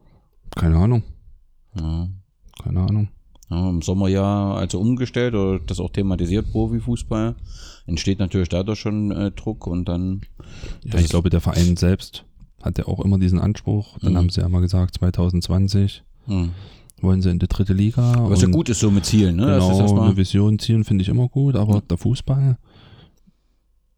[0.55, 1.03] Keine Ahnung.
[1.79, 2.07] Ja.
[2.63, 3.07] Keine Ahnung.
[3.49, 7.35] Ja, Im Sommer ja also umgestellt oder das auch thematisiert, Profifußball.
[7.85, 10.21] Entsteht natürlich dadurch schon äh, Druck und dann.
[10.83, 12.25] Ja, Das ich glaube, der Verein selbst
[12.61, 13.97] hat ja auch immer diesen Anspruch.
[13.99, 14.17] Dann Mhm.
[14.17, 16.51] haben sie ja mal gesagt, 2020 Hm.
[17.01, 18.29] wollen sie in die dritte Liga.
[18.29, 19.47] Was ja gut ist so mit Zielen, ne?
[19.47, 22.57] Das ist Genau, erstmal- eine Vision zielen finde ich immer gut, aber der Fußball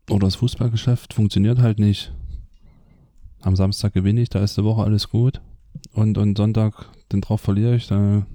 [0.09, 2.13] oder das Fußballgeschäft funktioniert halt nicht.
[3.43, 5.41] Am Samstag gewinne ich, da ist die Woche alles gut.
[5.93, 8.25] Und, und Sonntag, den drauf verliere ich, da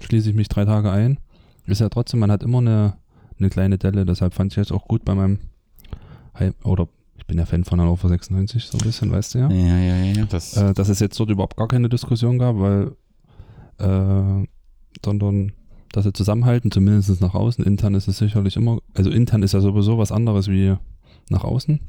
[0.00, 1.18] schließe ich mich drei Tage ein.
[1.66, 2.94] Ist ja trotzdem, man hat immer eine,
[3.38, 5.38] eine kleine Delle, deshalb fand ich jetzt auch gut bei meinem
[6.38, 9.50] Heim, oder ich bin ja Fan von Hannover 96, so ein bisschen, weißt du ja
[9.50, 10.24] Ja, ja, ja, ja.
[10.26, 12.92] Das, äh, dass es jetzt dort überhaupt gar keine Diskussion gab, weil,
[13.78, 14.46] äh,
[15.04, 15.52] sondern
[15.92, 17.64] dass sie zusammenhalten, zumindest nach außen.
[17.64, 20.76] Intern ist es sicherlich immer, also intern ist ja sowieso was anderes wie
[21.30, 21.80] nach außen.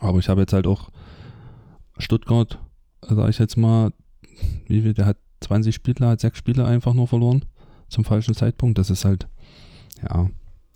[0.00, 0.90] Aber ich habe jetzt halt auch
[1.98, 2.58] Stuttgart,
[3.02, 3.92] sage ich jetzt mal,
[4.66, 7.44] wie viel, der hat 20 Spiele, hat sechs Spiele einfach nur verloren
[7.88, 8.78] zum falschen Zeitpunkt.
[8.78, 9.28] Das ist halt,
[10.02, 10.28] ja,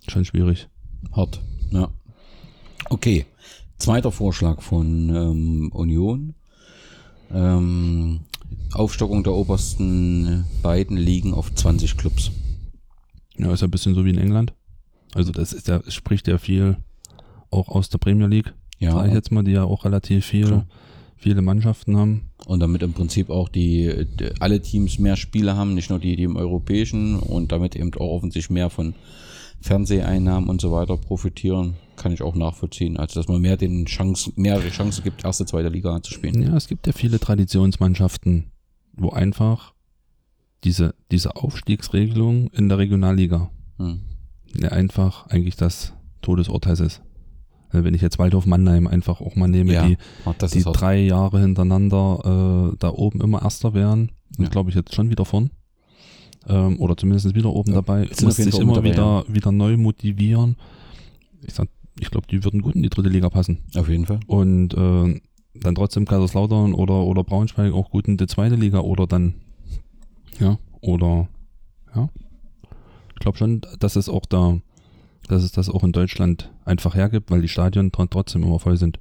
[0.07, 0.69] schon schwierig.
[1.11, 1.41] hart.
[1.71, 1.89] Ja.
[2.89, 3.25] Okay.
[3.77, 6.35] Zweiter Vorschlag von ähm, Union.
[7.31, 8.21] Ähm,
[8.73, 12.31] Aufstockung der obersten beiden Ligen auf 20 Clubs.
[13.37, 14.53] Ja, ist ja ein bisschen so wie in England.
[15.13, 16.77] Also das ist ja, spricht ja viel
[17.51, 20.45] auch aus der Premier League, Ja, sage ich jetzt mal, die ja auch relativ viel,
[20.45, 20.67] Klar.
[21.19, 22.29] Viele Mannschaften haben.
[22.45, 26.15] und damit im Prinzip auch die, die alle Teams mehr Spiele haben, nicht nur die,
[26.15, 28.95] die im europäischen und damit eben auch offensichtlich mehr von
[29.61, 32.97] Fernseheinnahmen und so weiter profitieren, kann ich auch nachvollziehen.
[32.97, 36.41] Also dass man mehr den Chance, mehrere Chancen gibt, erste, zweite Liga zu spielen.
[36.41, 38.45] Ja, es gibt ja viele Traditionsmannschaften,
[38.93, 39.73] wo einfach
[40.63, 44.01] diese, diese Aufstiegsregelung in der Regionalliga Hm.
[44.59, 47.01] ja einfach eigentlich das Todesurteil ist.
[47.71, 49.97] Äh, Wenn ich jetzt Waldhof Mannheim einfach auch mal nehme, Ja, die,
[50.53, 54.49] die drei Jahre hintereinander äh, da oben immer Erster wären und Ja.
[54.49, 55.51] glaube ich jetzt schon wieder vorn.
[56.47, 59.77] Ähm, oder zumindest wieder oben Ja, dabei, sind muss sich immer dabei, wieder, wieder neu
[59.77, 60.55] motivieren.
[61.45, 61.67] Ich sag,
[61.99, 63.59] ich glaube, die würden gut in die dritte Liga passen.
[63.75, 64.19] auf jeden Fall.
[64.25, 65.21] Und äh,
[65.55, 69.33] dann trotzdem Kaiserslautern oder, oder Braunschweig auch gut in die zweite Liga oder dann,
[70.39, 71.27] ja, oder,
[71.95, 72.09] ja.
[73.13, 74.59] Ich glaube schon, dass es auch da,
[75.29, 78.75] dass es das auch in Deutschland einfach hergibt, weil die Stadien tr- trotzdem immer voll
[78.75, 78.99] sind.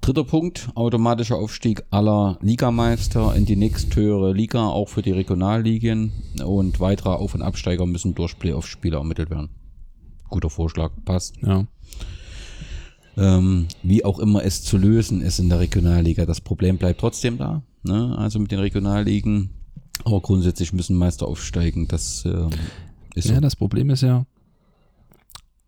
[0.00, 6.12] Dritter Punkt, automatischer Aufstieg aller Ligameister in die nächsthöhere Liga, auch für die Regionalligen.
[6.44, 9.50] Und weitere Auf- und Absteiger müssen durch Playoff-Spiele ermittelt werden.
[10.28, 11.36] Guter Vorschlag, passt.
[11.42, 11.66] Ja.
[13.16, 16.24] Ähm, wie auch immer es zu lösen ist in der Regionalliga.
[16.26, 17.62] Das Problem bleibt trotzdem da.
[17.82, 18.14] Ne?
[18.16, 19.50] Also mit den Regionalligen.
[20.04, 21.88] Aber grundsätzlich müssen Meister aufsteigen.
[21.88, 22.50] Das ähm,
[23.14, 23.34] ist so.
[23.34, 24.26] Ja, das Problem ist ja,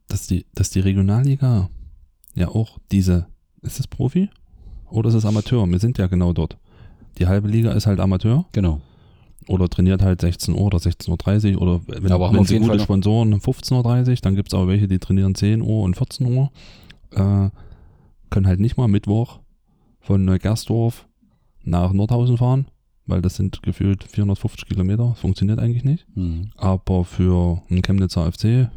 [0.08, 1.68] dass die, dass die Regionalliga
[2.34, 3.26] ja auch diese,
[3.62, 4.28] ist es Profi
[4.90, 5.66] oder ist es Amateur?
[5.68, 6.56] Wir sind ja genau dort.
[7.18, 8.80] Die halbe Liga ist halt Amateur Genau.
[9.48, 12.80] oder trainiert halt 16 Uhr oder 16.30 Uhr oder wenn, aber wenn sie gute Fall
[12.80, 16.50] Sponsoren 15.30 Uhr, dann gibt es auch welche, die trainieren 10 Uhr und 14 Uhr.
[17.10, 17.50] Äh,
[18.30, 19.40] können halt nicht mal Mittwoch
[20.00, 21.06] von Neugersdorf
[21.64, 22.66] nach Nordhausen fahren,
[23.06, 25.14] weil das sind gefühlt 450 Kilometer.
[25.16, 26.06] Funktioniert eigentlich nicht.
[26.14, 26.50] Hm.
[26.56, 28.70] Aber für einen Chemnitzer FC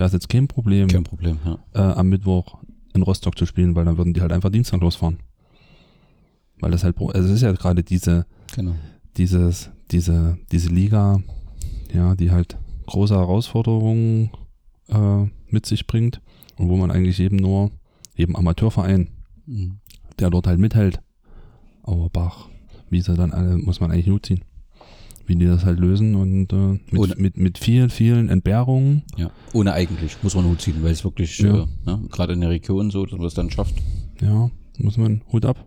[0.00, 1.58] wäre es jetzt kein Problem, Kein Problem, ja.
[1.74, 2.58] äh, am Mittwoch
[2.94, 5.18] in Rostock zu spielen, weil dann würden die halt einfach Dienstag losfahren.
[6.58, 8.74] Weil das halt, also es ist ja gerade diese, Genau.
[9.18, 11.20] dieses, diese, diese Liga,
[11.92, 14.30] ja, die halt große Herausforderungen
[14.88, 16.20] äh, mit sich bringt
[16.56, 17.70] und wo man eigentlich eben nur,
[18.16, 19.08] eben Amateurverein,
[19.46, 19.80] Hm.
[20.18, 21.00] der dort halt mithält.
[21.82, 22.48] Auerbach,
[22.88, 24.44] wie sie dann alle, muss man eigentlich nur ziehen.
[25.30, 29.04] Wie die das halt lösen und äh, Ohne- mit, mit, mit vielen, vielen Entbehrungen.
[29.16, 31.54] Ja, ohne eigentlich, muss man Hut ziehen, weil es wirklich, Ja.
[31.62, 33.76] äh, ne, gerade in der Region so, dass man es dann schafft.
[34.20, 35.64] Ja, muss man Hut ab.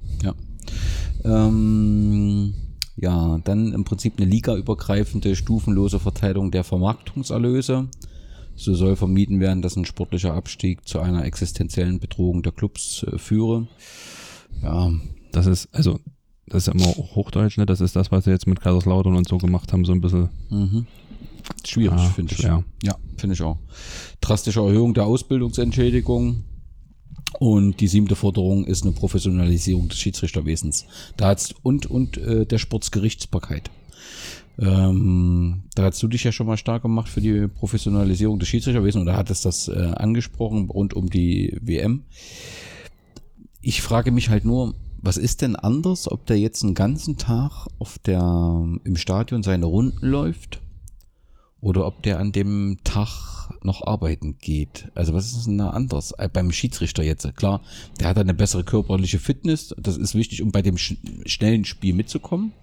[1.23, 2.53] Ähm,
[2.97, 7.87] ja, dann im Prinzip eine ligaübergreifende, stufenlose Verteilung der Vermarktungserlöse.
[8.55, 13.17] So soll vermieden werden, dass ein sportlicher Abstieg zu einer existenziellen Bedrohung der Clubs äh,
[13.17, 13.67] führe.
[14.61, 14.91] Ja,
[15.31, 15.99] Das ist, also,
[16.47, 17.65] das ist ja immer Hochdeutsch, ne?
[17.65, 20.29] Das ist das, was sie jetzt mit Kaiserslautern und so gemacht haben, so ein bisschen
[20.49, 20.85] mhm.
[21.65, 22.39] schwierig, Ah, finde ich.
[22.39, 22.63] schwer.
[22.83, 23.57] Ja, finde ich auch.
[24.21, 26.43] Drastische Erhöhung der Ausbildungsentschädigung.
[27.39, 30.85] Und die siebte Forderung ist eine Professionalisierung des Schiedsrichterwesens.
[31.17, 33.71] Da hat's, und und äh, der Sportsgerichtsbarkeit.
[34.59, 39.01] Ähm, da hast du dich ja schon mal stark gemacht für die Professionalisierung des Schiedsrichterwesens
[39.01, 42.03] oder hattest das äh, angesprochen rund um die WM.
[43.61, 47.67] Ich frage mich halt nur, was ist denn anders, ob der jetzt einen ganzen Tag
[47.77, 50.61] auf der, im Stadion seine Runden läuft
[51.59, 54.89] oder ob der an dem Tag noch arbeiten geht.
[54.95, 57.35] Also was ist denn da anders äh, beim Schiedsrichter jetzt?
[57.35, 57.61] Klar,
[57.99, 61.93] der hat eine bessere körperliche Fitness, das ist wichtig, um bei dem sch schnellen Spiel
[61.93, 62.53] mitzukommen.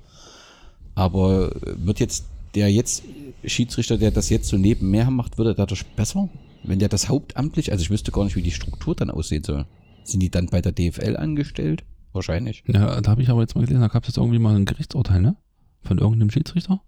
[0.94, 2.24] Aber wird jetzt
[2.54, 3.02] der jetzt
[3.44, 6.30] Schiedsrichter, der das jetzt so nebenher macht, wird er dadurch besser?
[6.62, 9.66] Wenn der das hauptamtlich, also ich wüsste gar nicht, wie die Struktur dann aussehen soll.
[10.04, 11.84] Sind die dann bei der DFL angestellt?
[12.12, 12.64] Wahrscheinlich.
[12.66, 14.64] Ja, da habe ich aber jetzt mal gelesen, da gab es jetzt irgendwie mal ein
[14.64, 15.36] Gerichtsurteil, ne?
[15.82, 16.80] Von irgendeinem Schiedsrichter.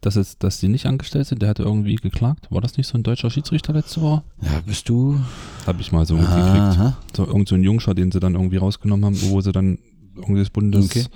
[0.00, 2.50] Dass, es, dass die nicht angestellt sind, der hatte irgendwie geklagt.
[2.50, 4.22] War das nicht so ein deutscher Schiedsrichter letzte Woche?
[4.42, 5.18] Ja, bist du?
[5.66, 6.94] Habe ich mal so mitgekriegt.
[7.16, 9.78] So irgend so ein Jungschau, den sie dann irgendwie rausgenommen haben, wo sie dann
[10.14, 11.06] irgendwie das Bundes Okay.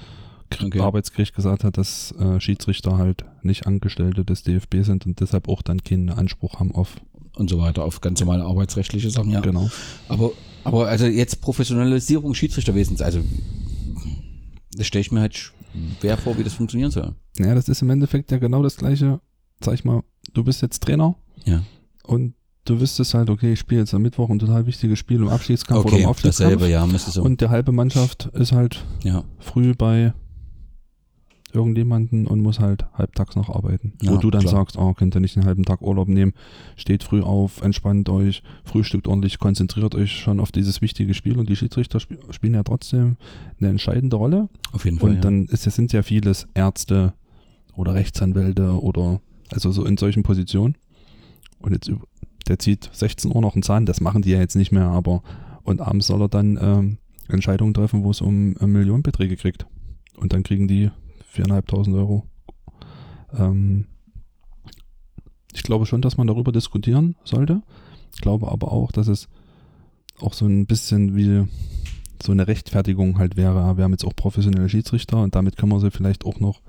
[0.63, 0.81] Okay.
[0.81, 5.63] Arbeitsgericht gesagt hat, dass äh, Schiedsrichter halt nicht Angestellte des DFB sind und deshalb auch
[5.63, 6.97] dann keinen Anspruch haben auf.
[7.37, 9.41] Und so weiter, auf ganz normale arbeitsrechtliche Sachen, ja.
[9.41, 9.71] Genau.
[10.09, 10.31] Aber,
[10.69, 13.21] aber also jetzt Professionalisierung Schiedsrichterwesens, also
[14.77, 15.53] das stelle ich mir halt
[16.01, 17.15] schwer vor, wie das funktionieren soll.
[17.39, 19.21] Naja, das ist im Endeffekt ja genau das gleiche.
[19.65, 20.03] Sag ich mal,
[20.35, 21.63] du bist jetzt Trainer Ja.
[22.05, 25.29] und du wüsstest halt, okay, ich spiele jetzt am Mittwoch ein total wichtiges Spiel im
[25.29, 26.53] Abschiedskampf oder im Okay, Aufstiegskampf.
[26.53, 27.23] dasselbe, ja, müsste so.
[27.23, 30.13] Und der halbe Mannschaft ist halt ja, früh bei
[31.53, 33.95] irgendjemanden und muss halt halbtags noch arbeiten.
[34.03, 34.53] Ja, Wo du dann klar.
[34.53, 36.33] sagst, oh, könnt ihr nicht einen halben Tag Urlaub nehmen,
[36.77, 41.49] steht früh auf, entspannt euch, frühstückt ordentlich, konzentriert euch schon auf dieses wichtige Spiel und
[41.49, 43.17] die Schiedsrichter sp spielen ja trotzdem
[43.59, 44.49] eine entscheidende Rolle.
[44.73, 45.11] Auf jeden Fall.
[45.11, 45.23] Und ja.
[45.23, 47.15] dann ist, es sind ja vieles Ärzte
[47.75, 50.77] oder Rechtsanwälte oder also so in solchen Positionen.
[51.61, 51.91] Und jetzt
[52.49, 55.23] der zieht 16 Uhr noch einen Zahn, das machen die ja jetzt nicht mehr, aber
[55.65, 59.67] und abends soll er dann ähm, Entscheidungen treffen, wo es um äh, Millionenbeträge kriegt.
[60.17, 60.91] Und dann kriegen die
[61.35, 62.25] 4.500 Euro.
[63.37, 63.87] Ähm,
[65.53, 67.63] ich glaube schon, dass man darüber diskutieren sollte.
[68.15, 69.29] Ich glaube aber auch, dass es
[70.21, 71.47] auch so ein bisschen wie
[72.23, 73.77] so eine Rechtfertigung halt wäre.
[73.77, 76.61] Wir haben jetzt auch professionelle Schiedsrichter und damit können wir sie vielleicht auch noch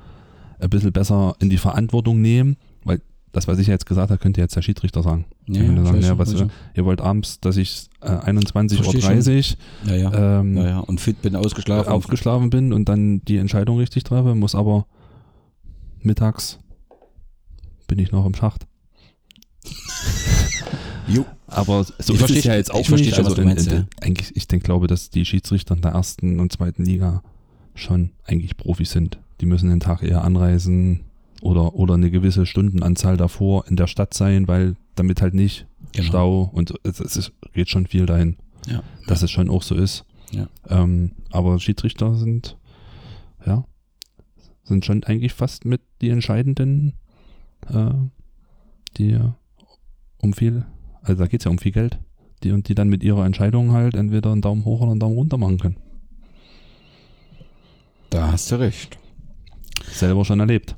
[0.60, 4.42] ein bisschen besser in die Verantwortung nehmen, weil das, was ich jetzt gesagt habe, könnte
[4.42, 5.26] jetzt der Schiedsrichter sagen.
[5.48, 6.34] ja, ja, sagen, ja, was,
[6.74, 9.56] ihr wollt abends, dass ich äh, 21.30 Versteh
[9.88, 10.80] Uhr ja, ähm, ja.
[10.80, 11.92] Und fit bin ausgeschlafen.
[11.92, 14.86] aufgeschlafen bin und dann die Entscheidung richtig treffe, muss aber
[16.02, 16.60] mittags
[17.88, 18.66] bin ich noch im Schacht.
[21.10, 21.26] Jo.
[21.48, 23.16] Aber so Ich ist versteh es ja jetzt auch ich nicht.
[23.16, 25.94] schon, was Also in, meinst, in, eigentlich, ich denke, glaube, dass die Schiedsrichter in der
[25.94, 27.24] ersten und zweiten Liga
[27.74, 29.18] schon eigentlich Profis sind.
[29.42, 31.06] Die müssen den Tag eher anreisen
[31.42, 36.08] oder, oder eine gewisse Stundenanzahl davor in der Stadt sein, weil damit halt nicht Genau.
[36.08, 38.84] Stau und es, es geht schon viel dahin, Ja.
[39.08, 40.06] dass es schon auch so ist.
[40.32, 40.48] Ja.
[40.68, 42.58] Ähm, aber Schiedsrichter sind,
[43.46, 43.64] ja,
[44.64, 46.94] sind schon eigentlich fast mit die entscheidenden,
[47.74, 47.90] äh,
[48.98, 49.18] die
[50.22, 50.66] um viel,
[51.02, 51.98] also da geht es ja um viel Geld,
[52.44, 55.16] die und die dann mit ihrer Entscheidung halt entweder einen Daumen hoch oder einen Daumen
[55.16, 55.78] runter machen können.
[58.10, 58.98] Da hast du recht.
[59.92, 60.76] Selber schon erlebt.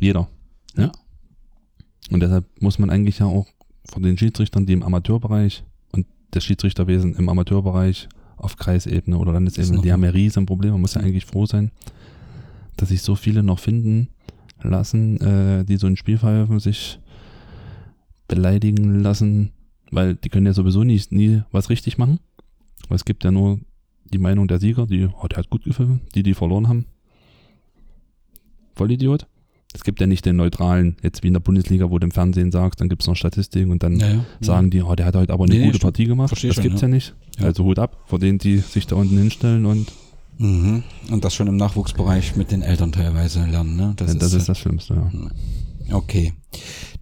[0.00, 0.28] Jeder.
[0.76, 0.90] Ja.
[2.10, 3.46] Und deshalb muss man eigentlich ja auch
[3.84, 9.76] von den Schiedsrichtern, die im Amateurbereich und das Schiedsrichterwesen im Amateurbereich auf Kreisebene oder Landesebene,
[9.76, 10.72] noch- die haben ja riesen Probleme.
[10.72, 11.70] Man muss ja eigentlich froh sein,
[12.76, 14.08] dass sich so viele noch finden
[14.62, 16.98] lassen, äh, die so ein Spiel pfeifen, sich
[18.28, 19.52] beleidigen lassen,
[19.90, 22.18] weil die können ja sowieso nie, nie was richtig machen.
[22.88, 23.60] Weil es gibt ja nur
[24.12, 26.86] die Meinung der Sieger, die, oh, der hat gut gepfiffen, die, die verloren haben.
[28.82, 29.26] Vollidiot.
[29.74, 32.52] Es gibt ja nicht den neutralen, jetzt wie in der Bundesliga, wo du im Fernsehen
[32.52, 34.24] sagst, dann gibt es noch Statistiken und dann Ja, ja.
[34.40, 35.82] sagen die, oh, der hat heute aber eine Nee, gute stimmt.
[35.94, 36.28] Partie gemacht.
[36.28, 36.88] Versteh das schon, gibt's ja.
[36.88, 37.14] ja, nicht.
[37.40, 39.92] Also Hut ab vor denen, die sich da unten hinstellen und
[40.38, 40.82] Mhm.
[41.10, 43.76] Und das schon im Nachwuchsbereich mit den Eltern teilweise lernen.
[43.76, 43.92] Ne?
[43.96, 44.94] das, das ist das Schlimmste.
[44.94, 45.96] Ja.
[45.96, 46.32] Okay.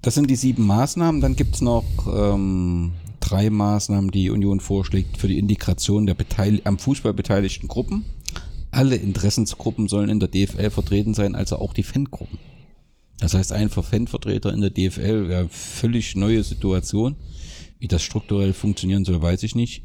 [0.02, 1.20] Das sind die sieben Maßnahmen.
[1.20, 2.90] Dann gibt's noch ähm,
[3.20, 8.04] drei Maßnahmen, die Union vorschlägt für die Integration der Beteil am Fußball beteiligten Gruppen.
[8.70, 12.38] Alle Interessensgruppen sollen in der DFL vertreten sein, also auch die Fangruppen.
[13.18, 17.16] Das heißt, einfach Fanvertreter in der DFL wäre völlig neue Situation.
[17.78, 19.84] Wie das strukturell funktionieren soll, weiß ich nicht.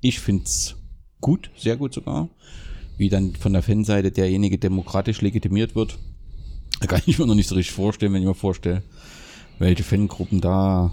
[0.00, 0.76] Ich find's
[1.20, 2.28] gut, sehr gut sogar.
[2.96, 5.98] Wie dann von der Fanseite derjenige demokratisch legitimiert wird,
[6.80, 8.82] da kann ich mir noch nicht so richtig vorstellen, wenn ich mir vorstelle,
[9.58, 10.92] welche Fangruppen da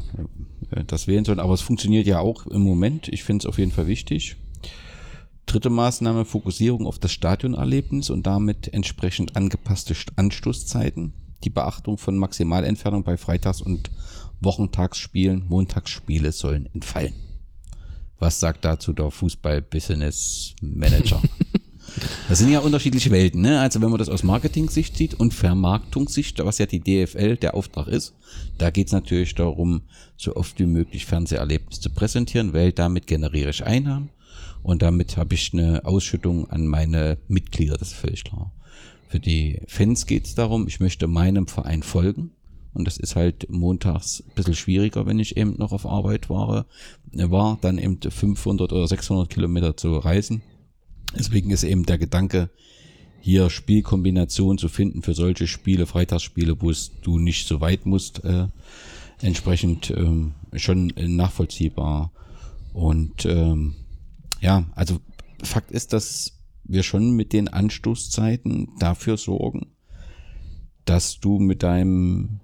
[0.72, 1.40] äh, das wählen sollen.
[1.40, 3.08] Aber es funktioniert ja auch im Moment.
[3.08, 4.38] Ich finde es auf jeden Fall wichtig.
[5.50, 11.14] Dritte Maßnahme, Fokussierung auf das Stadionerlebnis und damit entsprechend angepasste St- Anstoßzeiten.
[11.44, 13.90] Die Beachtung von Maximalentfernung bei Freitags- und
[14.42, 17.16] Wochentagsspielen, Montagsspiele sollen entfallen.
[18.20, 21.20] Was sagt dazu der Fußball-Business-Manager?
[22.30, 23.60] Das sind ja unterschiedliche Welten, ne?
[23.60, 27.88] Also wenn man das aus Marketing-Sicht sieht und Vermarktungssicht, was ja die DFL der Auftrag
[27.88, 28.14] ist,
[28.60, 29.82] da geht's natürlich darum,
[30.16, 34.12] so oft wie möglich Fernseherlebnisse zu präsentieren, weil damit generiere ich Einnahmen
[34.64, 38.52] und damit habe ich eine Ausschüttung an meine Mitglieder, das ist völlig klar.
[39.08, 42.32] Für die Fans geht's darum, ich möchte meinem Verein folgen.
[42.74, 46.68] Und das ist halt montags ein bisschen schwieriger, wenn ich eben noch auf Arbeit war,
[47.12, 50.44] war dann eben 500 oder 600 Kilometer zu reisen.
[51.18, 52.52] Deswegen ist eben der Gedanke,
[53.22, 58.24] hier Spielkombinationen zu finden für solche Spiele, Freitagsspiele, wo es du nicht so weit musst,
[58.24, 58.48] äh,
[59.22, 62.12] entsprechend ähm, schon nachvollziehbar.
[62.74, 63.76] Und ähm,
[64.40, 65.00] ja, also
[65.44, 69.68] Fakt ist, dass wir schon mit den Anstoßzeiten dafür sorgen,
[70.86, 72.40] dass du mit deinem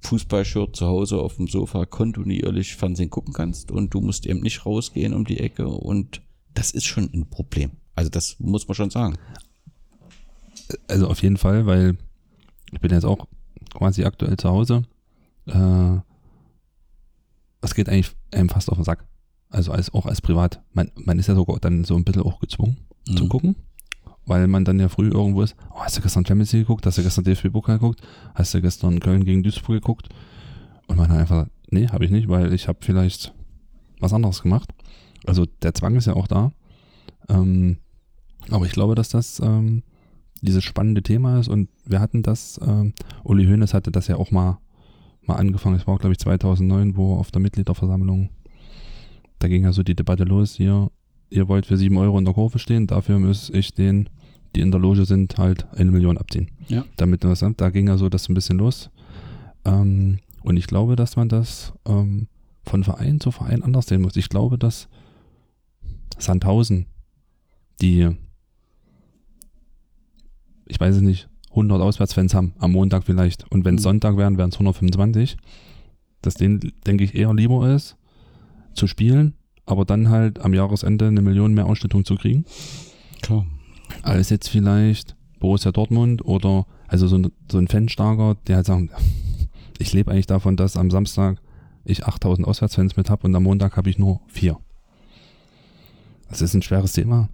[0.00, 4.64] Fußballshirt zu Hause auf dem Sofa kontinuierlich Fernsehen gucken kannst und du musst eben nicht
[4.64, 6.22] rausgehen um die Ecke und
[6.54, 7.72] das ist schon ein Problem.
[7.94, 9.16] Also das muss man schon sagen.
[10.88, 11.98] Also auf jeden Fall, weil
[12.72, 13.26] ich bin jetzt auch
[13.74, 14.84] quasi aktuell zu Hause.
[15.46, 15.98] Äh,
[17.60, 19.06] es geht eigentlich einem fast auf den Sack.
[19.50, 20.62] Also als, auch als Privat.
[20.72, 22.76] Man, man ist ja sogar dann so ein bisschen auch gezwungen
[23.16, 23.28] zu Mhm.
[23.28, 23.56] gucken,
[24.26, 25.56] weil man dann ja früh irgendwo ist.
[25.72, 26.86] Oh, hast du gestern Champions League geguckt?
[26.86, 28.00] Hast du gestern DFB-Pokal geguckt?
[28.34, 30.08] Hast du gestern Köln gegen Duisburg geguckt?
[30.86, 33.34] Und man hat einfach, nee, habe ich nicht, weil ich habe vielleicht
[33.98, 34.70] was anderes gemacht.
[35.26, 36.52] Also der Zwang ist ja auch da.
[37.28, 37.78] Ähm,
[38.50, 39.82] aber ich glaube, dass das ähm,
[40.42, 44.30] dieses spannende Thema ist und wir hatten das, ähm, Uli Hoeneß hatte das ja auch
[44.30, 44.58] mal,
[45.22, 48.30] mal angefangen, es war glaube ich 2009, wo auf der Mitgliederversammlung,
[49.40, 50.90] da ging ja so die Debatte los, hier,
[51.30, 54.08] ihr wollt für sieben Euro in der Kurve stehen, dafür muss ich den,
[54.54, 56.50] die in der Loge sind, halt eine Million abziehen.
[56.68, 56.84] Ja.
[56.96, 58.90] Damit was, da ging ja so das ein bisschen los.
[59.64, 62.28] Ähm, und ich glaube, dass man das ähm,
[62.64, 64.16] von Verein zu Verein anders sehen muss.
[64.16, 64.88] Ich glaube, dass
[66.18, 66.86] Sandhausen,
[67.80, 68.10] die,
[70.66, 73.50] ich weiß es nicht, 100 Auswärtsfans haben, am Montag vielleicht.
[73.50, 73.84] Und wenn es Mhm.
[73.84, 75.36] Sonntag wären, wären es 125.
[76.22, 77.96] Dass denen, denke ich, eher lieber ist,
[78.74, 79.34] zu spielen,
[79.66, 82.44] aber dann halt am Jahresende eine Million mehr Ausstattung zu kriegen,
[83.22, 83.46] Klar.
[84.02, 88.90] als jetzt vielleicht Borussia Dortmund oder also so ein, so ein Fanstarker, der halt sagen,
[89.78, 91.40] ich lebe eigentlich davon, dass am Samstag
[91.84, 94.58] ich 8000 Auswärtsfans mit habe und am Montag habe ich nur vier.
[96.28, 97.28] Das ist ein schweres Thema.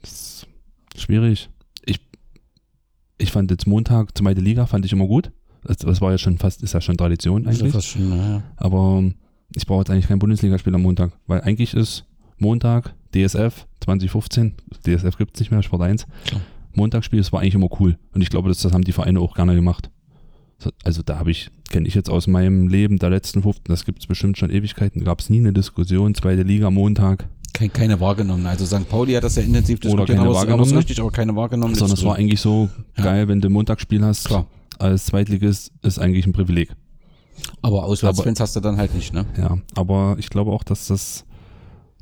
[0.00, 0.46] Das
[0.94, 1.50] ist schwierig.
[1.84, 2.00] Ich,
[3.18, 5.30] ich fand jetzt Montag, zweite Liga, fand ich immer gut.
[5.62, 7.72] Das, das war ja schon fast, ist ja schon Tradition eigentlich.
[7.72, 8.42] fast schon, naja.
[8.56, 9.14] Aber ähm,
[9.54, 12.04] ich brauche jetzt eigentlich kein Bundesligaspiel am Montag, weil eigentlich ist
[12.38, 14.54] Montag DSF 2015,
[14.86, 16.06] DSF gibt es nicht mehr, Sport 1.
[16.26, 16.40] Klar.
[16.74, 17.96] Montagsspiel, das war eigentlich immer cool.
[18.12, 19.90] Und ich glaube, das, das haben die Vereine auch gerne gemacht.
[20.58, 23.84] So, Also da habe ich, kenne ich jetzt aus meinem Leben der letzten 15, das
[23.84, 28.00] gibt es bestimmt schon Ewigkeiten, gab es nie eine Diskussion, zweite Liga Montag, Kein, keine
[28.00, 28.46] wahrgenommen.
[28.46, 28.88] Also St.
[28.88, 30.78] Pauli hat das ja intensiv Oder diskutiert, keine aber es- aber wahrgenommene.
[30.78, 31.74] richtig, aber keine wahrgenommen.
[31.76, 33.04] sondern es war eigentlich so Ja.
[33.04, 34.26] geil, wenn du Montagsspiel hast.
[34.26, 34.46] Klar.
[34.80, 36.70] Als Zweitligist ist eigentlich ein Privileg.
[37.62, 39.26] Aber Auswärtsfans hast du dann halt nicht, ne?
[39.36, 41.24] Ja, aber ich glaube auch, dass das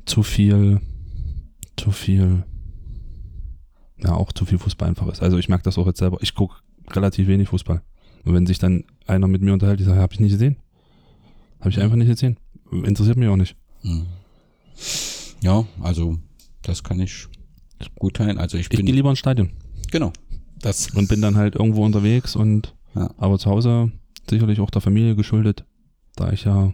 [0.05, 0.81] zu viel,
[1.77, 2.43] zu viel,
[3.97, 5.21] ja, auch zu viel Fußball einfach ist.
[5.21, 6.17] Also ich merke das auch jetzt selber.
[6.21, 6.55] Ich gucke
[6.91, 7.81] relativ wenig Fußball.
[8.25, 10.57] Und wenn sich dann einer mit mir unterhält, ich sage, habe ich nicht gesehen.
[11.59, 12.37] Habe ich einfach nicht gesehen.
[12.71, 13.55] Interessiert mich auch nicht.
[13.83, 14.05] Mhm.
[15.41, 16.17] Ja, also
[16.61, 17.27] das kann ich
[17.95, 18.37] gut teilen.
[18.37, 19.51] Also ich Ich bin gehe lieber ins Stadion
[19.91, 20.11] genau.
[20.59, 23.09] Das und bin dann halt irgendwo unterwegs und Ja.
[23.17, 23.91] aber zu Hause
[24.29, 25.65] sicherlich auch der Familie geschuldet,
[26.15, 26.71] da ich ja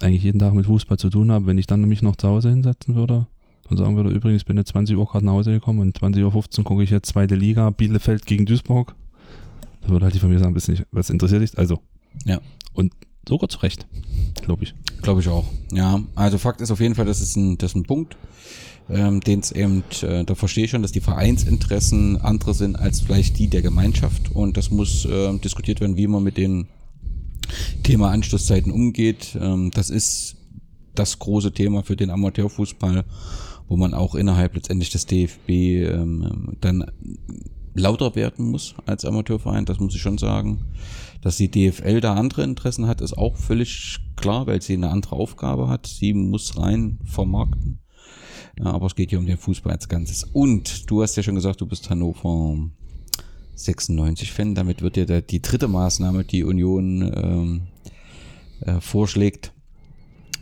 [0.00, 1.46] eigentlich jeden Tag mit Fußball zu tun habe.
[1.46, 3.26] Wenn ich dann mich noch zu Hause hinsetzen würde
[3.68, 6.64] und sagen würde, übrigens bin jetzt 20 Uhr gerade nach Hause gekommen und 20.15 Uhr
[6.64, 8.94] gucke ich jetzt zweite Liga, Bielefeld gegen Duisburg,
[9.82, 11.56] dann würde halt die Familie sagen, nicht, was interessiert dich?
[11.58, 11.80] Also.
[12.24, 12.40] Ja.
[12.72, 12.92] Und
[13.28, 13.86] sogar zu Recht,
[14.42, 14.74] glaube ich.
[15.02, 15.46] Glaube ich auch.
[15.72, 18.16] Ja, also Fakt ist auf jeden Fall, das ist ein, das ist ein Punkt,
[18.90, 23.00] ähm, den es eben, äh, da verstehe ich schon, dass die Vereinsinteressen andere sind als
[23.00, 26.66] vielleicht die der Gemeinschaft und das muss ähm, diskutiert werden, wie man mit dem
[27.82, 29.38] Thema Anschlusszeiten umgeht.
[29.40, 30.36] Ähm, das ist
[30.94, 33.04] das große Thema für den Amateurfußball,
[33.68, 36.84] wo man auch innerhalb letztendlich des DFB ähm, dann
[37.74, 40.66] lauter werden muss als Amateurverein, das muss ich schon sagen.
[41.22, 45.16] Dass die DFL da andere Interessen hat, ist auch völlig klar, weil sie eine andere
[45.16, 45.86] Aufgabe hat.
[45.86, 47.80] Sie muss rein vermarkten.
[48.60, 50.24] Aber es geht hier um den Fußball als Ganzes.
[50.24, 52.56] Und du hast ja schon gesagt, du bist Hannover
[53.56, 54.54] 96-Fan.
[54.54, 57.62] Damit wird dir die dritte Maßnahme, die Union ähm,
[58.60, 59.52] äh, vorschlägt,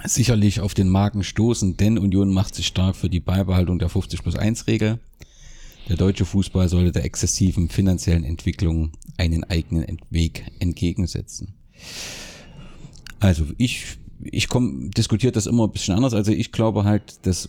[0.05, 4.23] sicherlich auf den Magen stoßen, denn Union macht sich stark für die Beibehaltung der 50
[4.23, 4.99] plus 1 Regel.
[5.89, 11.55] Der deutsche Fußball sollte der exzessiven finanziellen Entwicklung einen eigenen Weg entgegensetzen.
[13.21, 16.15] Also ich, ich komm, diskutiere das immer ein bisschen anders.
[16.15, 17.49] Also ich glaube halt, dass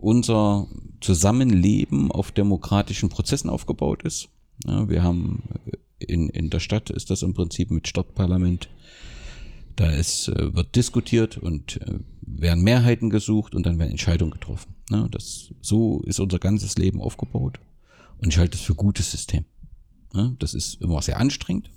[0.00, 0.66] unser
[1.00, 4.28] Zusammenleben auf demokratischen Prozessen aufgebaut ist.
[4.66, 5.42] Ja, wir haben
[5.98, 8.68] in, in der Stadt ist das im Prinzip mit Stadtparlament.
[9.76, 14.74] Da ist, äh, wird diskutiert und äh, werden Mehrheiten gesucht und dann werden Entscheidungen getroffen.
[14.90, 15.08] Ne?
[15.10, 17.58] Das, so ist unser ganzes Leben aufgebaut.
[18.18, 19.44] Und ich halte das für gutes System.
[20.12, 20.36] Ne?
[20.38, 21.70] Das ist immer sehr anstrengend.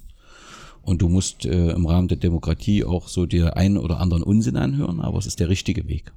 [0.82, 4.58] Und du musst äh, im Rahmen der Demokratie auch so dir einen oder anderen Unsinn
[4.58, 6.12] anhören, aber es ist der richtige Weg.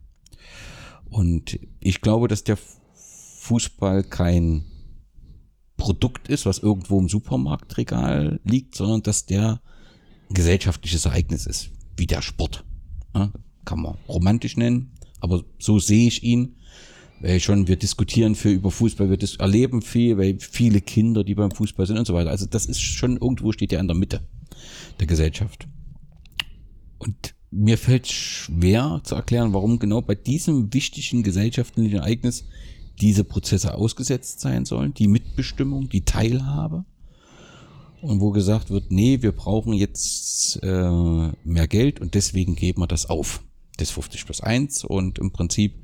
[1.10, 2.58] Und ich glaube, dass der
[3.40, 4.64] Fußball kein
[5.76, 9.60] Produkt ist, was irgendwo im Supermarktregal liegt, sondern dass der
[10.30, 12.64] gesellschaftliches Ereignis ist, wie der Sport.
[13.14, 13.30] Ja,
[13.64, 16.56] kann man romantisch nennen, aber so sehe ich ihn.
[17.20, 21.50] Weil schon, wir diskutieren viel über Fußball, wir erleben viel, weil viele Kinder, die beim
[21.50, 22.30] Fußball sind und so weiter.
[22.30, 24.20] Also das ist schon irgendwo steht ja in der Mitte
[25.00, 25.66] der Gesellschaft.
[26.98, 32.44] Und mir fällt schwer zu erklären, warum genau bei diesem wichtigen gesellschaftlichen Ereignis
[33.00, 36.84] diese Prozesse ausgesetzt sein sollen, die Mitbestimmung, die Teilhabe.
[38.02, 42.86] Und wo gesagt wird, nee, wir brauchen jetzt äh, mehr Geld und deswegen geben wir
[42.86, 43.42] das auf.
[43.78, 45.74] Das 50 plus 1 und im Prinzip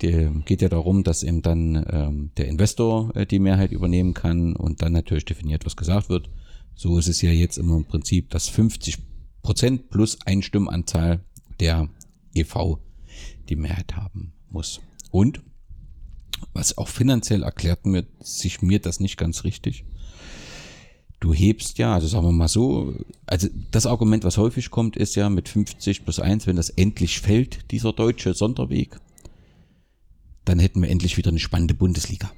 [0.00, 4.54] der geht ja darum, dass eben dann ähm, der Investor äh, die Mehrheit übernehmen kann
[4.54, 6.30] und dann natürlich definiert, was gesagt wird.
[6.74, 8.98] So ist es ja jetzt immer im Prinzip, dass 50
[9.48, 11.24] Prozent plus Einstimmenanzahl
[11.58, 11.88] der
[12.34, 12.76] EV
[13.48, 14.82] die Mehrheit haben muss.
[15.10, 15.40] Und
[16.52, 19.86] Was auch finanziell erklärt mir, sich mir das nicht ganz richtig.
[21.18, 22.94] Du hebst ja, also sagen wir mal so,
[23.24, 27.20] also das Argument, was häufig kommt, ist ja mit 50 plus 1, wenn das endlich
[27.20, 29.00] fällt, dieser deutsche Sonderweg,
[30.44, 32.30] dann hätten wir endlich wieder eine spannende Bundesliga.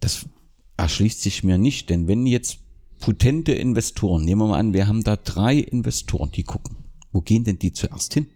[0.00, 0.26] Das
[0.76, 2.63] erschließt sich mir nicht, denn wenn jetzt
[3.04, 6.76] potente Investoren, nehmen wir mal an, wir haben da drei Investoren, die gucken,
[7.12, 8.28] wo gehen denn die zuerst hin?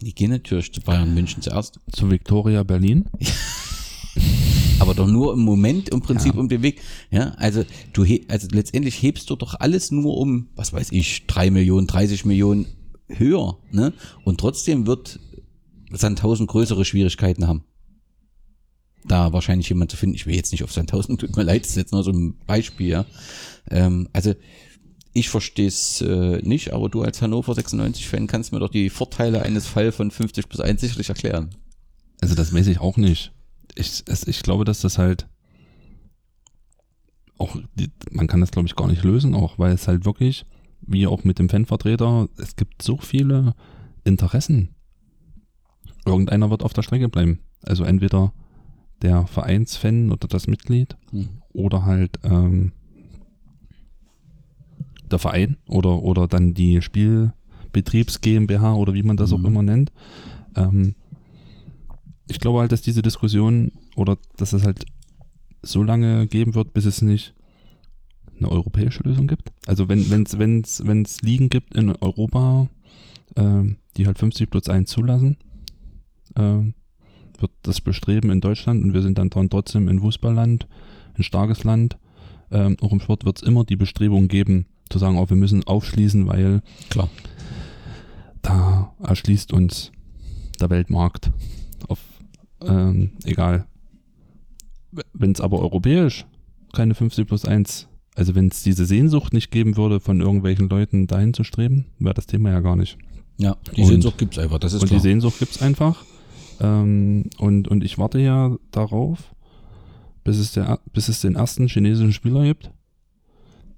[0.00, 1.78] Die gehen natürlich zu Bayern München zuerst.
[1.92, 3.04] Zu Victoria Berlin.
[4.78, 6.40] aber doch nur im Moment im Prinzip Ja.
[6.40, 6.80] um den Weg.
[7.10, 11.50] Ja, also du also letztendlich hebst du doch alles nur um, was weiß ich, drei
[11.50, 12.66] Millionen, 30 Millionen
[13.08, 13.92] höher, ne?
[14.24, 15.20] Und trotzdem wird
[15.90, 17.64] Sandhausen größere Schwierigkeiten haben.
[19.04, 20.16] Da wahrscheinlich jemand zu finden.
[20.16, 22.36] Ich will jetzt nicht auf Sandhausen, tut mir leid, das ist jetzt nur so ein
[22.46, 23.06] Beispiel, ja.
[23.70, 24.34] Ähm, also
[25.12, 29.42] ich verstehe es äh, nicht, aber du als Hannover 96-Fan kannst mir doch die Vorteile
[29.42, 31.50] eines Fall von 50 plus 1 sicherlich erklären.
[32.20, 33.32] Also das weiß ich auch nicht.
[33.74, 35.28] Ich, es, ich glaube, dass das halt
[37.38, 37.56] auch,
[38.10, 40.44] man kann das glaube ich gar nicht lösen, auch weil es halt wirklich,
[40.80, 43.54] wie auch mit dem Fanvertreter, es gibt so viele
[44.04, 44.74] Interessen.
[46.04, 47.40] Irgendeiner wird auf der Strecke bleiben.
[47.62, 48.32] Also entweder
[49.02, 51.28] der Vereinsfan oder das Mitglied Hm.
[51.52, 52.72] oder halt ähm,
[55.10, 59.46] der Verein oder, oder dann die Spielbetriebs GmbH oder wie man das auch Mhm.
[59.46, 59.92] immer nennt.
[60.56, 60.94] Ähm,
[62.28, 64.84] ich glaube halt, dass diese Diskussion oder dass es halt
[65.62, 67.34] so lange geben wird, bis es nicht
[68.38, 69.50] eine europäische Lösung gibt.
[69.66, 72.68] Also wenn es wenn's, wenn's Ligen gibt in Europa,
[73.36, 75.36] ähm, die halt 50 plus 1 zulassen,
[76.36, 76.74] ähm,
[77.40, 80.66] wird das Bestreben in Deutschland und wir sind dann trotzdem ein Fußballland,
[81.16, 81.98] ein starkes Land.
[82.50, 85.64] Ähm, auch im Sport wird es immer die Bestrebung geben, zu sagen, oh, wir müssen
[85.64, 87.08] aufschließen, weil Klar.
[88.42, 89.92] da erschließt uns
[90.60, 91.30] der Weltmarkt.
[91.88, 91.98] Auf,
[92.62, 93.66] ähm, egal.
[95.12, 96.24] Wenn es aber europäisch
[96.72, 101.06] keine 50 plus 1, also wenn es diese Sehnsucht nicht geben würde, von irgendwelchen Leuten
[101.06, 102.96] dahin zu streben, wäre das Thema ja gar nicht.
[103.36, 104.98] Ja, die Und- Sehnsucht gibt's einfach, das ist und klar.
[105.00, 106.04] die Sehnsucht gibt's einfach.
[106.60, 109.34] Ähm, und, und ich warte ja darauf,
[110.24, 112.70] bis es, der, bis es den ersten chinesischen Spieler gibt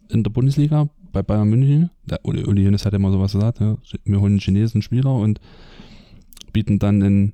[0.09, 1.91] in der Bundesliga bei Bayern München.
[2.05, 5.15] Der Uli, Uli Hoeneß hat ja immer sowas gesagt, ja, wir holen einen chinesischen Spieler
[5.15, 5.41] und
[6.53, 7.33] bieten dann einen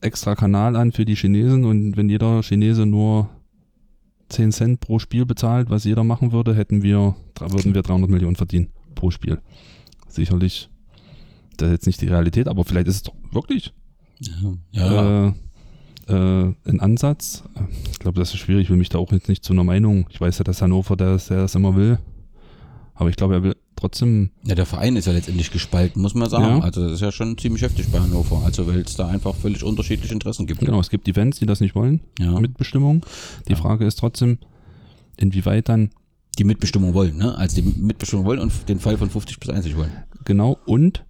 [0.00, 3.30] extra Kanal an für die Chinesen und wenn jeder Chinese nur
[4.30, 8.36] 10 Cent pro Spiel bezahlt, was jeder machen würde, hätten wir, würden wir 300 Millionen
[8.36, 9.40] verdienen pro Spiel.
[10.08, 10.70] Sicherlich,
[11.56, 13.72] das ist jetzt nicht die Realität, aber vielleicht ist es doch wirklich
[14.72, 15.32] Ja, äh,
[16.08, 17.44] äh, ein Ansatz.
[17.90, 18.64] Ich glaube, das ist schwierig.
[18.64, 20.06] Ich will mich da auch jetzt nicht zu einer Meinung.
[20.10, 21.98] Ich weiß ja, dass Hannover der, der das immer will.
[22.94, 24.30] Aber ich glaube, er will trotzdem.
[24.44, 26.58] ja, der Verein ist ja letztendlich gespalten, muss man sagen.
[26.58, 26.60] Ja.
[26.60, 28.42] Also das ist ja schon ziemlich heftig bei Hannover.
[28.44, 30.60] Also weil es da einfach völlig unterschiedliche Interessen gibt.
[30.60, 32.00] Genau, es gibt die Fans, die das nicht wollen.
[32.18, 32.38] Ja.
[32.38, 33.04] Mitbestimmung.
[33.48, 33.58] Die Ja.
[33.58, 34.38] Frage ist trotzdem,
[35.16, 35.90] inwieweit dann
[36.38, 37.36] Die Mitbestimmung wollen, ne?
[37.36, 39.90] Also die Mitbestimmung wollen und den Fall von 50 plus 1 wollen.
[40.24, 41.04] genau und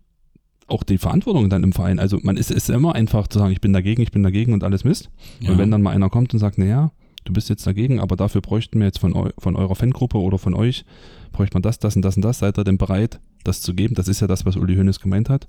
[0.66, 1.98] auch die Verantwortung dann im Verein.
[1.98, 4.52] Also man ist es ist immer einfach zu sagen, ich bin dagegen, ich bin dagegen
[4.52, 5.10] und alles Mist.
[5.40, 5.50] Ja.
[5.50, 6.92] Und wenn dann mal einer kommt und sagt, naja,
[7.24, 10.38] du bist jetzt dagegen, aber dafür bräuchten wir jetzt von, eu von eurer Fangruppe oder
[10.38, 10.84] von euch,
[11.32, 13.94] bräuchte man das, das und das und das, seid ihr denn bereit, das zu geben?
[13.94, 15.46] Das ist ja das, was Uli Hoeneß gemeint hat.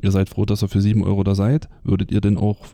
[0.00, 1.68] Ihr seid froh, dass ihr für 7 Euro da seid.
[1.82, 2.66] Würdet ihr denn auch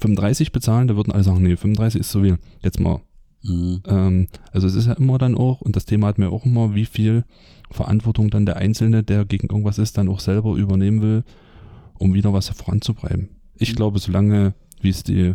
[0.00, 0.88] 35 bezahlen?
[0.88, 2.38] Da würden alle sagen, nee, 35 ist zu viel.
[2.60, 3.00] Jetzt mal.
[3.42, 3.82] Mhm.
[3.86, 6.74] Ähm, also es ist ja immer dann auch, und das Thema hat mir auch immer,
[6.74, 7.24] wie viel
[7.70, 11.24] Verantwortung dann der Einzelne, der gegen irgendwas ist, dann auch selber übernehmen will,
[11.98, 13.28] um wieder was voranzutreiben.
[13.56, 15.34] Ich glaube, solange, wie es die,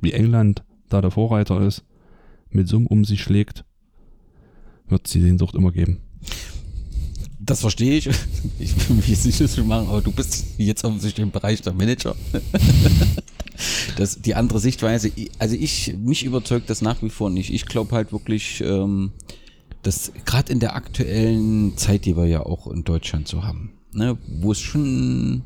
[0.00, 1.84] wie England da der Vorreiter ist,
[2.50, 3.64] mit Summen um sich schlägt,
[4.88, 6.00] wird es die Sehnsucht immer geben.
[7.40, 8.08] Das verstehe ich.
[8.58, 11.72] Ich will mich jetzt nicht schlüssig machen, aber du bist jetzt offensichtlich im Bereich der
[11.72, 12.14] Manager.
[13.96, 17.52] Das, die andere Sichtweise, also ich, mich überzeugt das nach wie vor nicht.
[17.52, 19.12] Ich glaube halt wirklich, ähm,
[19.82, 24.18] dass gerade in der aktuellen Zeit, die wir ja auch in Deutschland so haben, ne,
[24.40, 25.42] wo es schon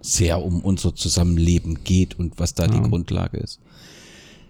[0.00, 2.70] sehr um unser Zusammenleben geht und was da Ja.
[2.70, 3.60] die Grundlage ist,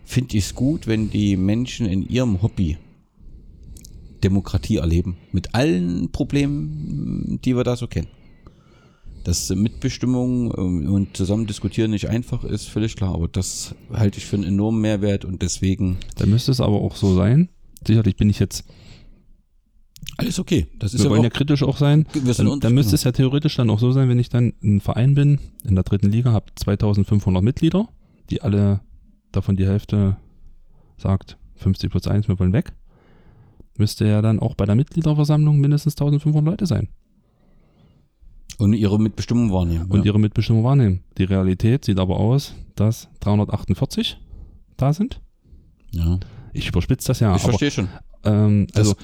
[0.04, 2.78] finde ich es gut, wenn die Menschen in ihrem Hobby
[4.22, 5.16] Demokratie erleben.
[5.32, 8.08] Mit allen Problemen, die wir da so kennen.
[9.26, 13.12] Dass Mitbestimmung ähm, und zusammen diskutieren nicht einfach ist, völlig klar.
[13.12, 16.94] Aber das halte ich für einen enormen Mehrwert und deswegen Dann müsste es aber auch
[16.94, 17.48] so sein.
[17.84, 18.64] Sicherlich bin ich jetzt,
[20.16, 20.68] alles okay.
[20.78, 22.06] Das ist wir ja wollen ja kritisch auch sein.
[22.36, 25.16] Dann, dann müsste es ja theoretisch dann auch so sein, wenn ich dann ein Verein
[25.16, 27.88] bin, in der dritten Liga, habe 2500 Mitglieder,
[28.30, 28.80] die alle
[29.32, 30.18] davon die Hälfte
[30.98, 32.74] sagt, 50 plus 1, wir wollen weg.
[33.76, 36.90] Müsste ja dann auch bei der Mitgliederversammlung mindestens 1500 Leute sein.
[38.58, 39.86] Und ihre Mitbestimmung wahrnehmen.
[39.90, 40.06] und ja.
[40.06, 41.00] ihre Mitbestimmung wahrnehmen.
[41.18, 44.18] Die Realität sieht aber aus, dass 348
[44.76, 45.20] da sind.
[45.92, 46.18] ja.
[46.52, 47.88] Ich überspitze das ja, Ich aber verstehe schon.
[48.24, 48.94] ähm, Das- also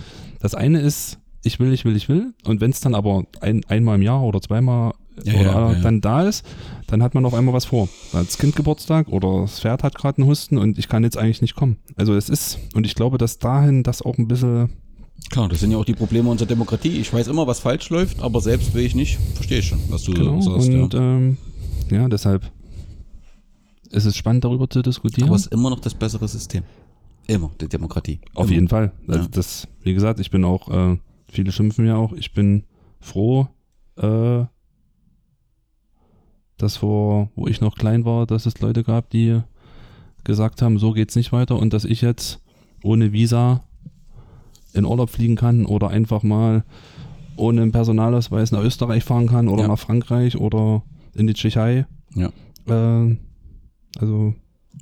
[0.40, 2.32] das eine ist, ich will, ich will, ich will.
[2.46, 4.94] Und wenn es dann aber ein, einmal im Jahr oder zweimal
[5.24, 5.80] Ja, oder ja, ja.
[5.80, 6.46] dann da ist,
[6.86, 7.90] dann hat man auf einmal was vor.
[8.12, 11.42] Das Kind Geburtstag oder das Pferd hat gerade einen Husten und ich kann jetzt eigentlich
[11.42, 11.76] nicht kommen.
[11.96, 14.70] Also es ist, und ich glaube, dass dahin das auch ein bisschen,
[15.30, 16.98] Klar, das sind ja auch die Probleme unserer Demokratie.
[17.00, 19.18] Ich weiß immer, was falsch läuft, aber selbst will ich nicht.
[19.34, 20.68] Verstehe ich schon, was du genau, sagst.
[20.68, 21.00] und ja.
[21.00, 21.36] ähm,
[21.90, 22.50] ja, deshalb
[23.90, 25.28] ist es spannend, darüber zu diskutieren.
[25.28, 26.64] Aber es ist immer noch das bessere System.
[27.26, 28.20] Immer, die Demokratie.
[28.34, 28.54] Auf immer.
[28.54, 28.92] jeden Fall.
[29.06, 29.28] Also Ja.
[29.30, 30.98] das, wie gesagt, ich bin auch, äh,
[31.30, 32.64] viele schimpfen ja auch, ich bin
[33.00, 33.48] froh,
[33.96, 34.44] äh,
[36.56, 39.40] dass vor, wo ich noch klein war, dass es Leute gab, die
[40.24, 42.40] gesagt haben, so geht's nicht weiter und dass ich jetzt
[42.84, 43.64] ohne Visa
[44.74, 46.64] in Urlaub fliegen kann oder einfach mal
[47.36, 49.68] ohne einen Personalausweis nach Österreich fahren kann oder Ja.
[49.68, 50.82] nach Frankreich oder
[51.14, 51.86] in die Tschechei.
[52.14, 52.30] Ja.
[52.68, 53.16] Äh,
[53.98, 54.34] also,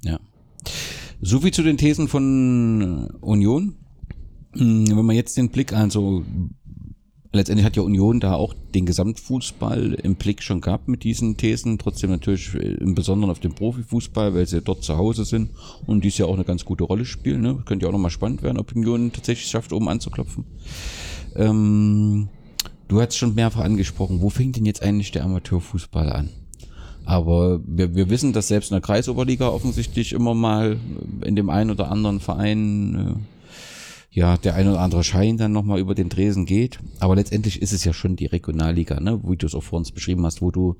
[0.05, 0.19] Ja.
[1.23, 3.75] So viel zu den Thesen von Union.
[4.57, 6.25] Hm, Wenn man jetzt den Blick, also
[7.33, 11.79] letztendlich hat ja Union da auch den Gesamtfußball im Blick schon gehabt mit diesen Thesen,
[11.79, 15.51] trotzdem natürlich äh, im Besonderen auf den Profifußball, weil sie dort zu Hause sind
[15.87, 17.43] und dies ja auch eine ganz gute Rolle spielen.
[17.43, 17.63] Ne?
[17.65, 20.45] Könnte ja auch nochmal spannend werden, ob Union tatsächlich schafft, oben anzuklopfen.
[21.37, 22.29] Ähm,
[22.89, 26.31] du hast schon mehrfach angesprochen, wo fängt denn jetzt eigentlich der Amateurfußball an?
[27.05, 30.79] Aber wir, wir wissen, dass selbst in der Kreisoberliga offensichtlich immer mal
[31.25, 33.40] in dem einen oder anderen Verein äh,
[34.11, 36.81] ja der ein oder andere Schein dann nochmal über den Tresen geht.
[36.99, 39.21] Aber letztendlich ist es ja schon die Regionalliga, ne?
[39.25, 40.77] wie du es auch vor uns beschrieben hast, wo du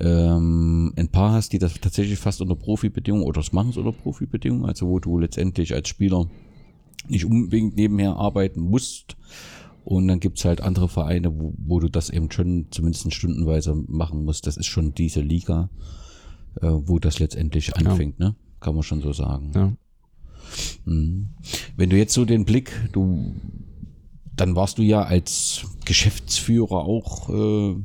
[0.00, 3.92] ähm, ein paar hast, die das tatsächlich fast unter Profibedingungen oder das machen es unter
[3.92, 6.26] Profibedingungen, also wo du letztendlich als Spieler
[7.08, 9.16] nicht unbedingt nebenher arbeiten musst.
[9.84, 14.24] Und dann gibt's halt andere Vereine, wo, wo du das eben schon zumindest stundenweise machen
[14.24, 14.46] musst.
[14.46, 15.70] Das ist schon diese Liga,
[16.60, 18.36] äh, wo das letztendlich anfängt, ne?
[18.60, 19.50] Kann man schon so sagen.
[19.54, 19.72] ja.
[20.84, 21.28] Mhm.
[21.76, 23.34] Wenn du jetzt so den Blick, du,
[24.36, 27.76] dann warst du ja als Geschäftsführer auch äh,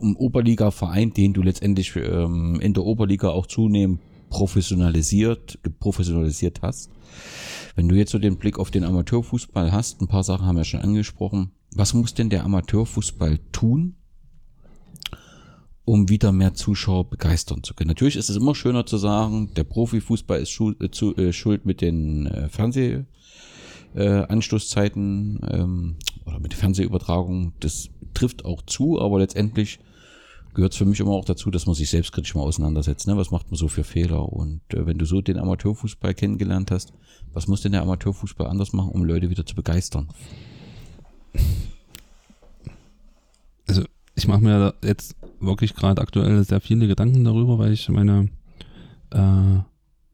[0.00, 4.00] im Oberliga-Verein, den du letztendlich ähm, in der Oberliga auch zunehmend
[4.30, 6.90] professionalisiert, professionalisiert hast.
[7.76, 10.64] Wenn du jetzt so den Blick auf den Amateurfußball hast, ein paar Sachen haben wir
[10.64, 11.52] schon angesprochen.
[11.74, 13.96] Was muss denn der Amateurfußball tun,
[15.84, 17.88] um wieder mehr Zuschauer begeistern zu können?
[17.88, 21.66] Natürlich ist es immer schöner zu sagen, der Profifußball ist schuld, äh, zu, äh, schuld
[21.66, 23.04] mit den äh, Fernseh
[23.94, 27.52] äh, ähm, oder mit der Fernsehübertragung.
[27.60, 29.80] Das trifft auch zu, aber letztendlich
[30.54, 33.06] gehört es für mich immer auch dazu, dass man sich selbstkritisch mal auseinandersetzt.
[33.06, 33.16] Ne?
[33.16, 34.32] Was macht man so für Fehler?
[34.32, 36.92] Und äh, wenn du so den Amateurfußball kennengelernt hast,
[37.32, 40.08] was muss denn der Amateurfußball anders machen, um Leute wieder zu begeistern?
[43.66, 48.28] also ich mache mir jetzt wirklich gerade aktuell sehr viele Gedanken darüber, weil ich meine
[49.10, 49.58] äh,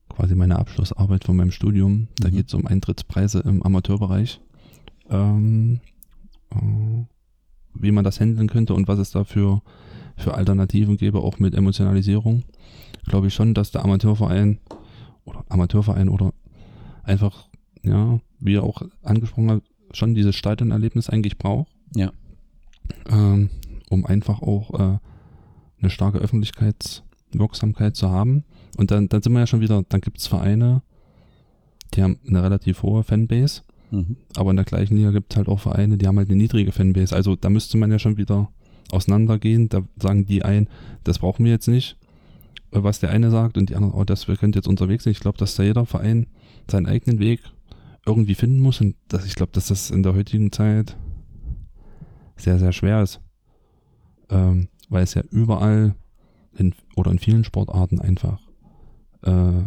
[0.08, 2.32] quasi meine Abschlussarbeit von meinem Studium, da Mhm.
[2.32, 4.40] geht es um Eintrittspreise im Amateurbereich,
[5.10, 5.80] ähm,
[6.50, 7.04] äh,
[7.74, 9.62] wie man das handeln könnte und was es da für,
[10.16, 12.42] für Alternativen gäbe, auch mit Emotionalisierung.
[13.04, 14.58] Glaube ich schon, dass der Amateurverein
[15.24, 16.32] oder Amateurverein oder
[17.04, 17.48] einfach,
[17.84, 19.62] ja, wie er auch angesprochen hat,
[19.92, 22.10] schon dieses Stadionerlebnis eigentlich braucht Ja.
[23.08, 23.50] ähm,
[23.90, 24.98] um einfach auch äh,
[25.80, 28.44] eine starke Öffentlichkeitswirksamkeit zu haben.
[28.76, 30.82] Und dann, dann sind wir ja schon wieder, dann gibt es Vereine,
[31.94, 34.16] die haben eine relativ hohe Fanbase, Mhm.
[34.36, 36.72] aber in der gleichen Liga gibt es halt auch Vereine, die haben halt eine niedrige
[36.72, 37.16] Fanbase.
[37.16, 38.50] Also da müsste man ja schon wieder
[38.90, 39.70] auseinandergehen.
[39.70, 40.68] Da sagen die ein,
[41.04, 41.96] das brauchen wir jetzt nicht,
[42.70, 45.12] was der eine sagt, und die andere, oh, das wir können jetzt unterwegs sein.
[45.12, 46.26] Ich glaube, dass da jeder Verein
[46.70, 47.40] seinen eigenen Weg
[48.04, 48.80] irgendwie finden muss.
[48.82, 50.96] Und das, ich glaube, dass das in der heutigen Zeit
[52.36, 53.20] sehr, sehr schwer ist.
[54.28, 55.94] Ähm, weil es ja überall
[56.56, 58.40] in, oder in vielen Sportarten einfach
[59.22, 59.62] äh,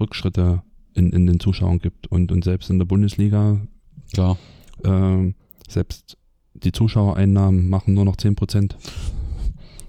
[0.00, 0.62] Rückschritte
[0.94, 2.06] in, in den Zuschauern gibt.
[2.06, 3.60] Und, und selbst in der Bundesliga,
[4.12, 4.38] Klar.
[4.84, 5.34] ähm,
[5.68, 6.16] selbst
[6.54, 8.74] die Zuschauereinnahmen machen nur noch 10%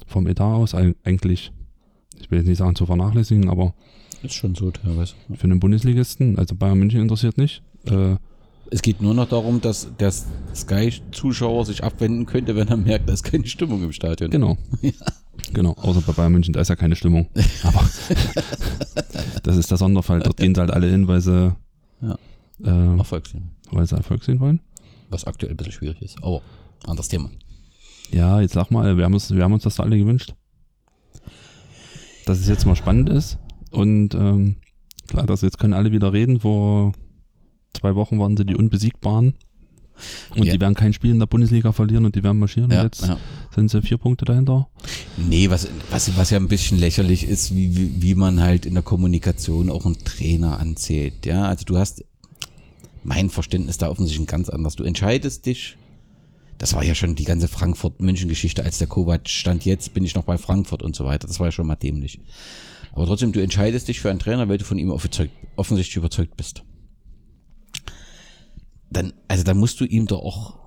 [0.07, 0.73] vom Etat aus.
[0.75, 1.51] Eig- Eigentlich,
[2.19, 3.73] ich will jetzt nicht sagen zu vernachlässigen, aber
[4.23, 5.15] Ist schon so teilweise.
[5.33, 7.63] für einen Bundesligisten, also Bayern München interessiert nicht.
[7.85, 8.17] Äh,
[8.71, 10.11] Es geht nur noch darum, dass der
[10.53, 14.29] Sky-Zuschauer sich abwenden könnte, wenn er merkt, da ist keine Stimmung im Stadion.
[14.31, 14.57] Genau.
[15.53, 17.27] Genau, außer bei Bayern München, da ist ja keine Stimmung.
[17.63, 17.79] Aber
[19.43, 20.19] das ist der Sonderfall.
[20.19, 21.55] Dort gehen sie halt alle hin, weil sie,
[22.01, 22.17] Ja.
[22.63, 23.43] äh, Erfolgsfilm.
[23.71, 24.59] weil sie Erfolg sehen wollen.
[25.09, 26.21] Was aktuell ein bisschen schwierig ist.
[26.21, 26.41] Aber
[26.85, 27.31] anderes Thema.
[28.11, 30.35] Ja, jetzt sag mal, wir haben uns, wir haben uns das alle gewünscht.
[32.25, 33.39] Dass es jetzt mal spannend ist.
[33.71, 34.57] Und ähm,
[35.07, 36.41] klar, dass jetzt können alle wieder reden.
[36.41, 36.91] Vor
[37.73, 39.33] zwei Wochen waren sie die Unbesiegbaren.
[40.33, 40.53] Und Ja.
[40.53, 42.71] die werden kein Spiel in der Bundesliga verlieren und die werden marschieren.
[42.71, 43.17] Ja, jetzt ja.
[43.53, 44.69] sind sie vier Punkte dahinter.
[45.17, 48.75] Nee, was, was, was ja ein bisschen lächerlich ist, wie, wie, wie man halt in
[48.75, 51.25] der Kommunikation auch einen Trainer anzählt.
[51.25, 52.05] Ja, also du hast
[53.03, 54.75] mein Verständnis da offensichtlich ganz anders.
[54.75, 55.75] Du entscheidest dich.
[56.57, 60.23] Das war ja schon die ganze Frankfurt-München-Geschichte, als der Kovac stand, jetzt bin ich noch
[60.23, 61.25] bei Frankfurt und so weiter.
[61.27, 62.19] Das war ja schon mal dämlich.
[62.91, 66.63] Aber trotzdem, du entscheidest dich für einen Trainer, weil du von ihm offensichtlich überzeugt bist.
[68.91, 70.57] Dann, also da musst du ihm doch auch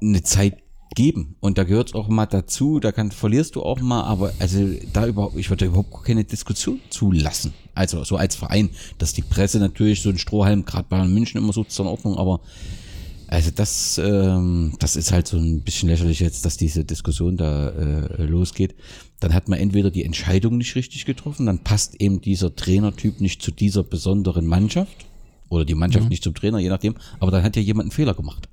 [0.00, 0.62] eine Zeit
[0.94, 1.36] geben.
[1.40, 4.58] Und da gehört es auch mal dazu, da kann, verlierst du auch mal, aber also
[4.92, 7.54] da überhaupt, ich würde überhaupt keine Diskussion zulassen.
[7.74, 11.52] Also so als Verein, dass die Presse natürlich so ein Strohhalm, gerade bei München immer
[11.52, 12.40] so zur Ordnung, aber
[13.28, 17.70] also das, ähm, das ist halt so ein bisschen lächerlich jetzt, dass diese Diskussion da
[17.70, 18.74] äh, losgeht.
[19.20, 23.40] Dann hat man entweder die Entscheidung nicht richtig getroffen, dann passt eben dieser Trainertyp nicht
[23.40, 25.06] zu dieser besonderen Mannschaft
[25.52, 26.08] oder die Mannschaft mhm.
[26.08, 26.94] nicht zum Trainer, je nachdem.
[27.20, 28.48] Aber dann hat ja jemand einen Fehler gemacht.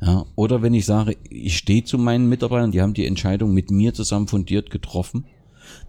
[0.00, 3.70] Ja, oder wenn ich sage, ich stehe zu meinen Mitarbeitern, die haben die Entscheidung mit
[3.70, 5.26] mir zusammen fundiert getroffen,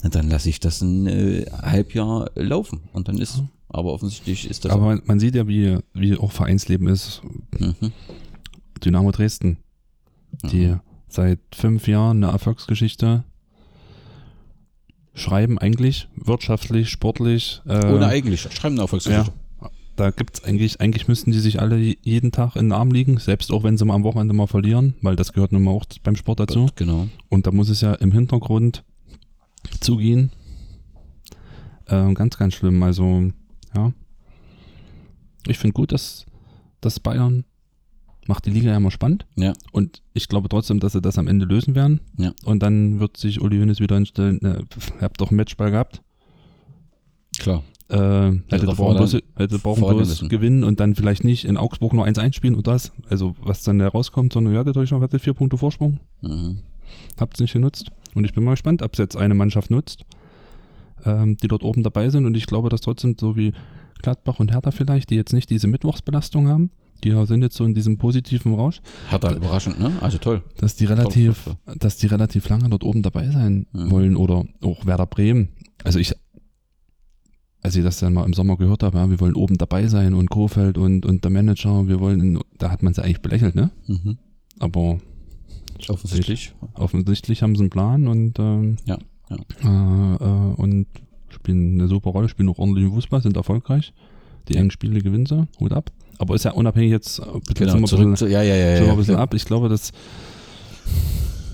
[0.02, 2.82] na, dann lasse ich das ein äh, Halbjahr laufen.
[2.94, 4.72] Und dann ist, aber offensichtlich ist das.
[4.72, 7.22] Aber man, man, sieht ja, wie, wie auch Vereinsleben ist.
[7.60, 7.92] Mhm.
[8.84, 9.58] Dynamo Dresden,
[10.50, 10.80] die mhm.
[11.08, 13.24] seit fünf Jahren eine Erfolgsgeschichte
[15.14, 17.62] schreiben, eigentlich wirtschaftlich, sportlich.
[17.68, 19.32] Äh, Ohne eigentlich, schreiben eine Erfolgsgeschichte.
[19.32, 19.45] Ja
[19.96, 23.52] da gibt's eigentlich, eigentlich müssten die sich alle jeden Tag in den Arm liegen, selbst
[23.52, 26.16] auch wenn sie mal am Wochenende mal verlieren, weil das gehört nun mal auch beim
[26.16, 26.68] Sport dazu.
[26.76, 27.08] Genau.
[27.30, 28.84] Und da muss es ja im Hintergrund
[29.80, 30.32] zugehen.
[31.86, 32.82] Äh, ganz, ganz schlimm.
[32.84, 33.32] Also,
[33.76, 33.94] ja.
[35.48, 36.26] Ich finde gut, dass,
[36.82, 37.46] dass Bayern
[38.28, 39.26] macht die Liga ja immer spannend.
[39.36, 39.54] Ja.
[39.72, 42.02] Und ich glaube trotzdem, dass sie das am Ende lösen werden.
[42.18, 42.34] Ja.
[42.44, 44.66] Und dann wird sich Uli Hoeneß wieder hinstellen, ne,
[44.96, 46.02] ihr habt doch einen Matchball gehabt.
[47.38, 47.64] Klar.
[47.88, 52.06] Äh, hätte brauchen bloß, hätte brauchen bloß gewinnen und dann vielleicht nicht in Augsburg nur
[52.06, 52.92] 1 einspielen und das.
[53.10, 56.00] Also was dann da rauskommt, sondern hattet euch noch hattet vier Punkte Vorsprung.
[56.22, 56.60] Mhm.
[57.20, 57.92] Habt es nicht genutzt.
[58.16, 60.04] Und ich bin mal gespannt, ob es jetzt eine Mannschaft nutzt,
[61.06, 62.26] ähm, die dort oben dabei sind.
[62.26, 63.54] Und ich glaube, dass trotzdem so wie
[64.02, 66.72] Gladbach und Hertha vielleicht, die jetzt nicht diese Mittwochsbelastung haben,
[67.04, 68.82] die sind jetzt so in diesem positiven Rausch.
[69.10, 69.92] Hertha überraschend, ne?
[70.02, 70.42] Also toll.
[70.58, 73.92] Dass die relativ, dass die relativ lange dort oben dabei sein mhm.
[73.92, 75.50] wollen oder auch Werder Bremen.
[75.84, 76.16] Also ich
[77.66, 80.14] als ich das dann mal im Sommer gehört habe, ja, wir wollen oben dabei sein
[80.14, 83.56] und Kofeld und, und der Manager, wir wollen, in, da hat man es eigentlich belächelt,
[83.56, 83.72] ne?
[83.88, 84.20] Mhm.
[84.60, 85.00] Aber
[85.90, 86.54] offensichtlich.
[86.76, 89.00] Offensichtlich haben sie einen Plan und ähm, ja,
[89.32, 89.38] ja.
[89.64, 90.86] Äh, äh, und
[91.30, 93.94] spielen eine super Rolle, spielen auch ordentlichen Fußball, sind erfolgreich.
[94.48, 95.92] Die engen Spiele gewinnen sie, Hut ab.
[96.20, 97.24] Aber ist ja unabhängig jetzt, äh,
[97.56, 99.34] genau, zurück bisschen, zu, ja, ja, ja, ja, ein bisschen ab.
[99.34, 99.92] Ich glaube, dass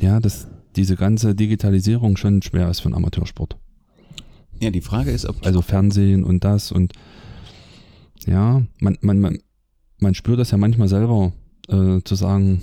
[0.01, 3.55] ja, dass diese ganze Digitalisierung schon schwer ist für einen Amateursport.
[4.61, 5.45] Ja, die Frage ist, ob.
[5.45, 6.93] Also Fernsehen und das und
[8.25, 9.39] ja, man, man, man,
[9.99, 11.33] man spürt das ja manchmal selber,
[11.67, 12.61] äh, zu sagen,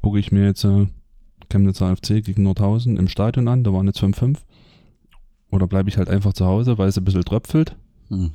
[0.00, 0.86] gucke ich mir jetzt äh,
[1.50, 4.38] Chemnitzer AFC gegen Nordhausen im Stadion an, da waren jetzt 5-5.
[5.50, 7.76] Oder bleibe ich halt einfach zu Hause, weil es ein bisschen tröpfelt
[8.10, 8.30] mhm.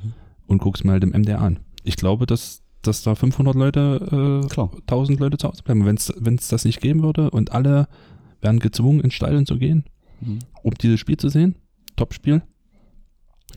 [0.46, 1.60] und guck's mir halt im MDR an.
[1.84, 4.70] Ich glaube, dass, dass da 500 Leute, äh, Klar.
[4.80, 5.86] 1000 Leute zu Hause bleiben.
[5.86, 7.88] Wenn es das nicht geben würde und alle
[8.40, 9.84] wären gezwungen, ins Stadion zu gehen,
[10.20, 10.40] mhm.
[10.62, 11.54] um dieses Spiel zu sehen,
[11.96, 12.42] Topspiel,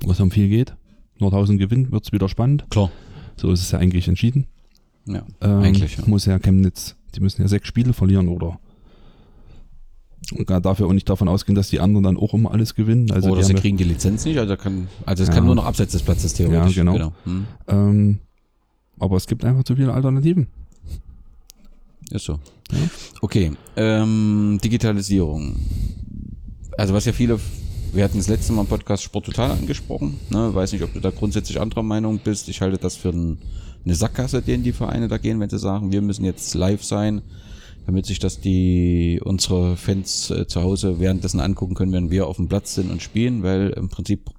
[0.03, 0.75] wo es um viel geht.
[1.19, 2.65] Nordhausen gewinnt, wird es wieder spannend.
[2.69, 2.91] Klar.
[3.35, 4.47] So ist es ja eigentlich entschieden.
[5.05, 5.97] Ja, ähm, eigentlich.
[5.97, 6.03] Ja.
[6.05, 8.59] Muss ja Chemnitz, die müssen ja sechs Spiele verlieren oder
[10.35, 13.11] und dafür auch nicht davon ausgehen, dass die anderen dann auch immer alles gewinnen.
[13.11, 15.35] Also Oder sie kriegen die Lizenz nicht, also kann, also es ja.
[15.35, 16.75] kann nur noch abseits des Platzes theoretisch.
[16.75, 16.93] Ja, genau.
[16.93, 17.13] genau.
[17.23, 17.45] Hm.
[17.67, 18.19] Ähm,
[18.99, 20.47] aber es gibt einfach zu viele Alternativen.
[22.11, 22.39] Ist so.
[22.71, 22.77] Ja.
[23.21, 23.53] Okay.
[23.75, 25.55] Ähm, Digitalisierung.
[26.77, 27.39] Also was ja viele
[27.93, 30.19] wir hatten das letzte Mal im Podcast Sport Total angesprochen.
[30.29, 30.53] Ne?
[30.53, 32.49] Weiß nicht, ob du da grundsätzlich anderer Meinung bist.
[32.49, 33.39] Ich halte das für ein,
[33.85, 37.21] eine Sackgasse, denen die Vereine da gehen, wenn sie sagen, wir müssen jetzt live sein,
[37.85, 42.37] damit sich das die unsere Fans äh, zu Hause währenddessen angucken können, wenn wir auf
[42.37, 44.29] dem Platz sind und spielen, weil im Prinzip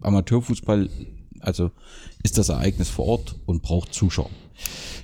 [0.00, 0.88] Amateurfußball,
[1.40, 1.70] also
[2.22, 4.30] ist das Ereignis vor Ort und braucht Zuschauer.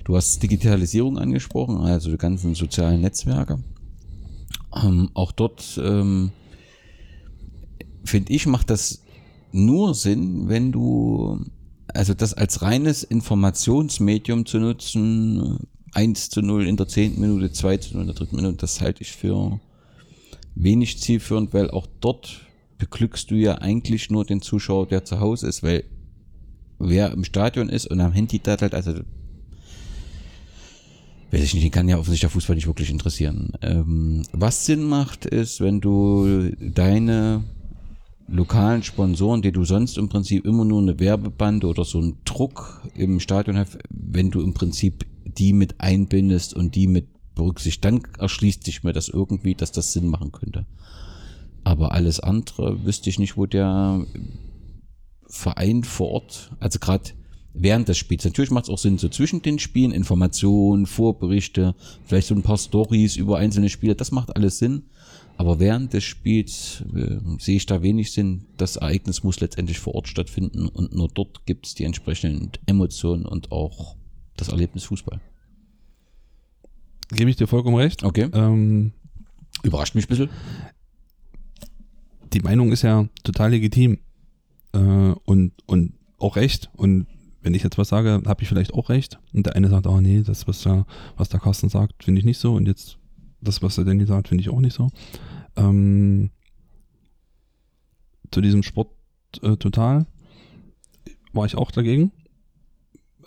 [0.03, 3.59] Du hast Digitalisierung angesprochen, also die ganzen sozialen Netzwerke.
[4.83, 6.31] Ähm, auch dort ähm,
[8.03, 9.03] finde ich, macht das
[9.51, 11.45] nur Sinn, wenn du,
[11.93, 15.59] also das als reines Informationsmedium zu nutzen,
[15.93, 18.81] 1 zu 0 in der zehnten Minute, 2 zu 0 in der dritten Minute, das
[18.81, 19.59] halte ich für
[20.55, 22.41] wenig zielführend, weil auch dort
[22.77, 25.83] beglückst du ja eigentlich nur den Zuschauer, der zu Hause ist, weil
[26.79, 28.93] wer im Stadion ist und am Handy dattelt, also
[31.31, 33.53] weiß ich nicht, den kann ja offensichtlich der Fußball nicht wirklich interessieren.
[33.61, 37.43] Ähm, was Sinn macht, ist, wenn du deine
[38.31, 42.81] lokalen Sponsoren, die du sonst im Prinzip immer nur eine Werbebande oder so einen Druck
[42.95, 47.85] im Stadion hast, wenn du im Prinzip die mit einbindest und die mit berücksichtigt.
[47.85, 50.65] Dann erschließt sich mir das irgendwie, dass das Sinn machen könnte.
[51.63, 54.05] Aber alles andere wüsste ich nicht, wo der
[55.27, 57.11] Verein vor Ort, also gerade
[57.53, 58.25] während des Spiels.
[58.25, 61.75] Natürlich macht es auch Sinn, so zwischen den Spielen, Informationen, Vorberichte,
[62.05, 64.83] vielleicht so ein paar Stories über einzelne Spiele, das macht alles Sinn.
[65.41, 68.45] Aber während des Spiels äh, sehe ich da wenig Sinn.
[68.57, 73.25] Das Ereignis muss letztendlich vor Ort stattfinden und nur dort gibt es die entsprechenden Emotionen
[73.25, 73.95] und auch
[74.37, 75.19] das Erlebnis Fußball.
[77.09, 78.03] Gebe ich dir vollkommen recht.
[78.03, 78.29] Okay.
[78.31, 78.91] Ähm,
[79.63, 80.29] Überrascht mich ein bisschen.
[82.33, 83.97] die Meinung ist ja total legitim
[84.73, 86.69] äh, und, und auch recht.
[86.73, 87.07] Und
[87.41, 89.17] wenn ich jetzt was sage, habe ich vielleicht auch recht.
[89.33, 90.85] Und der eine sagt, oh nee, das, was der,
[91.17, 92.53] was der Carsten sagt, finde ich nicht so.
[92.53, 92.99] Und jetzt
[93.41, 94.89] das, was der Danny sagt, finde ich auch nicht so.
[95.55, 96.29] Ähm,
[98.31, 98.89] zu diesem Sport
[99.41, 100.05] äh, total
[101.33, 102.11] war ich auch dagegen,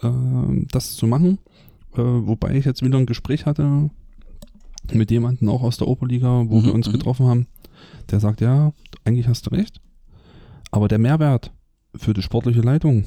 [0.02, 1.38] äh, das zu machen.
[1.94, 3.90] Äh, wobei ich jetzt wieder ein Gespräch hatte
[4.92, 6.92] mit jemandem auch aus der Oberliga, wo Mhm, wir uns mhm.
[6.92, 7.46] getroffen haben.
[8.10, 8.72] Der sagt, ja,
[9.04, 9.80] eigentlich hast du recht.
[10.70, 11.52] Aber der Mehrwert
[11.94, 13.04] für die sportliche Leitung,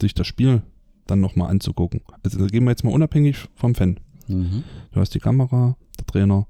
[0.00, 0.62] sich das Spiel
[1.06, 2.02] dann nochmal anzugucken.
[2.22, 4.00] Also da gehen wir jetzt mal unabhängig vom Fan.
[4.28, 4.64] Mhm.
[4.92, 6.46] Du hast die Kamera, der Trainer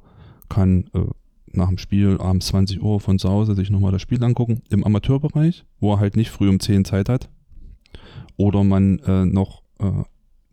[0.49, 1.01] kann äh,
[1.53, 4.63] nach dem Spiel abends 20 Uhr von zu Hause sich nochmal das Spiel angucken.
[4.71, 7.29] Im Amateurbereich, wo er halt nicht früh um 10 Zeit hat.
[8.37, 10.03] Oder man äh, noch äh,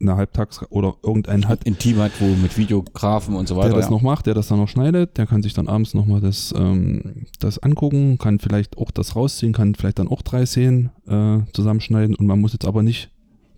[0.01, 3.69] eine Halbtags- oder irgendeinen hat, Ein Team hat, wo mit Videografen und so weiter.
[3.69, 3.91] der das ja.
[3.91, 7.26] noch macht, der das dann noch schneidet, der kann sich dann abends nochmal das, ähm,
[7.39, 12.15] das angucken, kann vielleicht auch das rausziehen, kann vielleicht dann auch drei Szenen äh, zusammenschneiden
[12.15, 13.11] und man muss jetzt aber nicht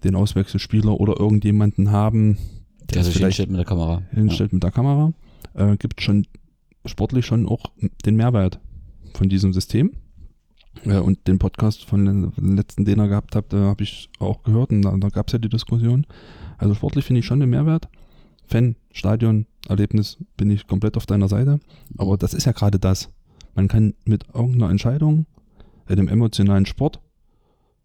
[0.04, 2.38] den Auswechselspieler oder irgendjemanden haben,
[2.92, 4.02] der es sich hinstellt mit der Kamera.
[4.12, 5.14] hinstellt mit der Kamera.
[5.54, 6.28] Äh, gibt schon
[6.86, 7.72] sportlich schon auch
[8.06, 8.60] den Mehrwert
[9.14, 9.92] von diesem System.
[10.86, 14.44] Äh, und den Podcast von den letzten, den ihr gehabt habt, äh, habe ich auch
[14.44, 16.06] gehört und da, da gab es ja die Diskussion.
[16.58, 17.88] Also sportlich finde ich schon den Mehrwert.
[18.46, 21.60] Fan, Stadion, Erlebnis bin ich komplett auf deiner Seite.
[21.98, 23.10] Aber das ist ja gerade das.
[23.56, 25.26] Man kann mit irgendeiner Entscheidung,
[25.88, 27.00] äh, dem emotionalen Sport,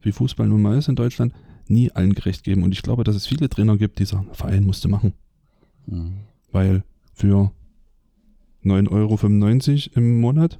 [0.01, 1.32] wie Fußball nun mal ist in Deutschland,
[1.71, 2.62] nie allen gerecht geben.
[2.62, 5.12] Und ich glaube, dass es viele Trainer gibt, die sagen, Verein musste machen.
[5.87, 6.19] Mhm.
[6.53, 6.83] Weil
[7.14, 7.51] für
[8.64, 8.91] 9,95
[9.91, 10.59] Euro im Monat,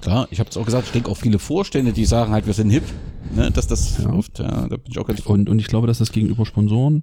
[0.00, 2.54] Klar, ich habe es auch gesagt, ich denke auch viele Vorstände, die sagen halt, wir
[2.54, 2.84] sind hip,
[3.34, 4.12] ne, dass das Ja.
[4.12, 7.02] oft, ja, da bin ich auch ganz und, und ich glaube, dass das gegenüber Sponsoren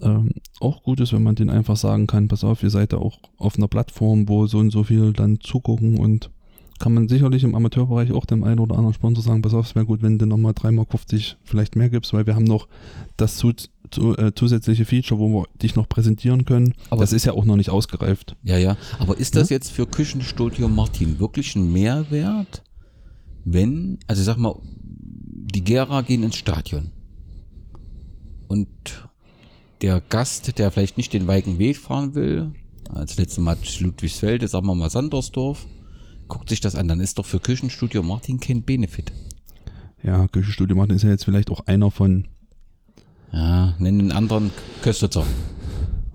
[0.00, 2.96] ähm, auch gut ist, wenn man denen einfach sagen kann, pass auf, ihr seid da
[2.98, 6.30] auch auf einer Plattform, wo so und so viel dann zugucken und
[6.78, 9.74] kann man sicherlich im Amateurbereich auch dem einen oder anderen Sponsor sagen, pass auf, es
[9.74, 10.88] wäre gut, wenn du nochmal 3,50 Mark
[11.44, 12.68] vielleicht mehr gibst, weil wir haben noch
[13.16, 13.52] das zu,
[13.90, 16.74] zu, äh, zusätzliche Feature, wo wir dich noch präsentieren können.
[16.90, 18.36] Aber- das ist ja auch noch nicht ausgereift.
[18.42, 18.76] Ja, ja.
[18.98, 22.62] Aber ist das jetzt für Küchenstudio Martin wirklich ein Mehrwert,
[23.44, 26.90] wenn, also sag mal, die Gera gehen ins Stadion
[28.46, 28.68] und
[29.82, 32.52] der Gast, der vielleicht nicht den weiten Weg fahren will,
[32.88, 35.66] als letztes Mal Ludwigsfelde, sagen wir mal Sandersdorf,
[36.28, 39.12] guckt sich das an, dann ist doch für Küchenstudio Martin kein Benefit.
[40.02, 42.26] Ja, Küchenstudio Martin ist ja jetzt vielleicht auch einer von,
[43.32, 44.50] Ja, nennen den anderen
[44.82, 45.24] Köstritzer.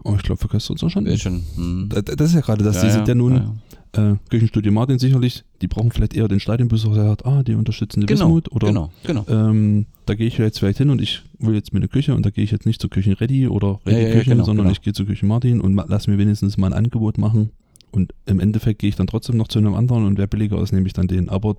[0.03, 1.05] oh, ich glaube für Köstritzer schon.
[1.05, 1.43] Wäre schon.
[1.55, 1.89] Hm.
[1.89, 2.75] Da- Das ist ja gerade das.
[2.77, 3.53] Ja, die ja, sind ja nun ja,
[3.95, 5.43] Äh, Küchenstudio Martin sicherlich.
[5.61, 8.51] Die brauchen vielleicht eher den Stadionbesucher, der sagt, ah, die unterstützen die Genau, Wismut.
[8.51, 9.25] Oder genau, genau.
[9.27, 12.25] ähm, da gehe ich jetzt vielleicht hin und ich will jetzt mir eine Küche und
[12.25, 14.45] da gehe ich jetzt nicht zur Küchen Ready oder Ja, Ready ja, ja, Küchen, genau,
[14.45, 14.71] sondern genau.
[14.73, 17.51] ich gehe zur Küchen Martin und lass mir wenigstens mal ein Angebot machen.
[17.93, 20.71] Und im Endeffekt gehe ich dann trotzdem noch zu einem anderen und wer billiger ist,
[20.71, 21.29] nehme ich dann den.
[21.29, 21.57] Aber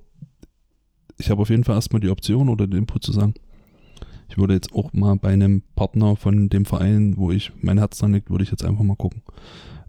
[1.17, 3.35] ich habe auf jeden Fall erstmal die Option oder den Input zu sagen,
[4.27, 7.99] ich würde jetzt auch mal bei einem Partner von dem Verein, wo ich mein Herz
[7.99, 9.21] dran liegt, würde ich jetzt einfach mal gucken.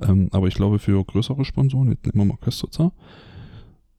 [0.01, 2.92] Ähm, aber ich glaube, für größere Sponsoren, jetzt nehmen wir mal Köstritzer,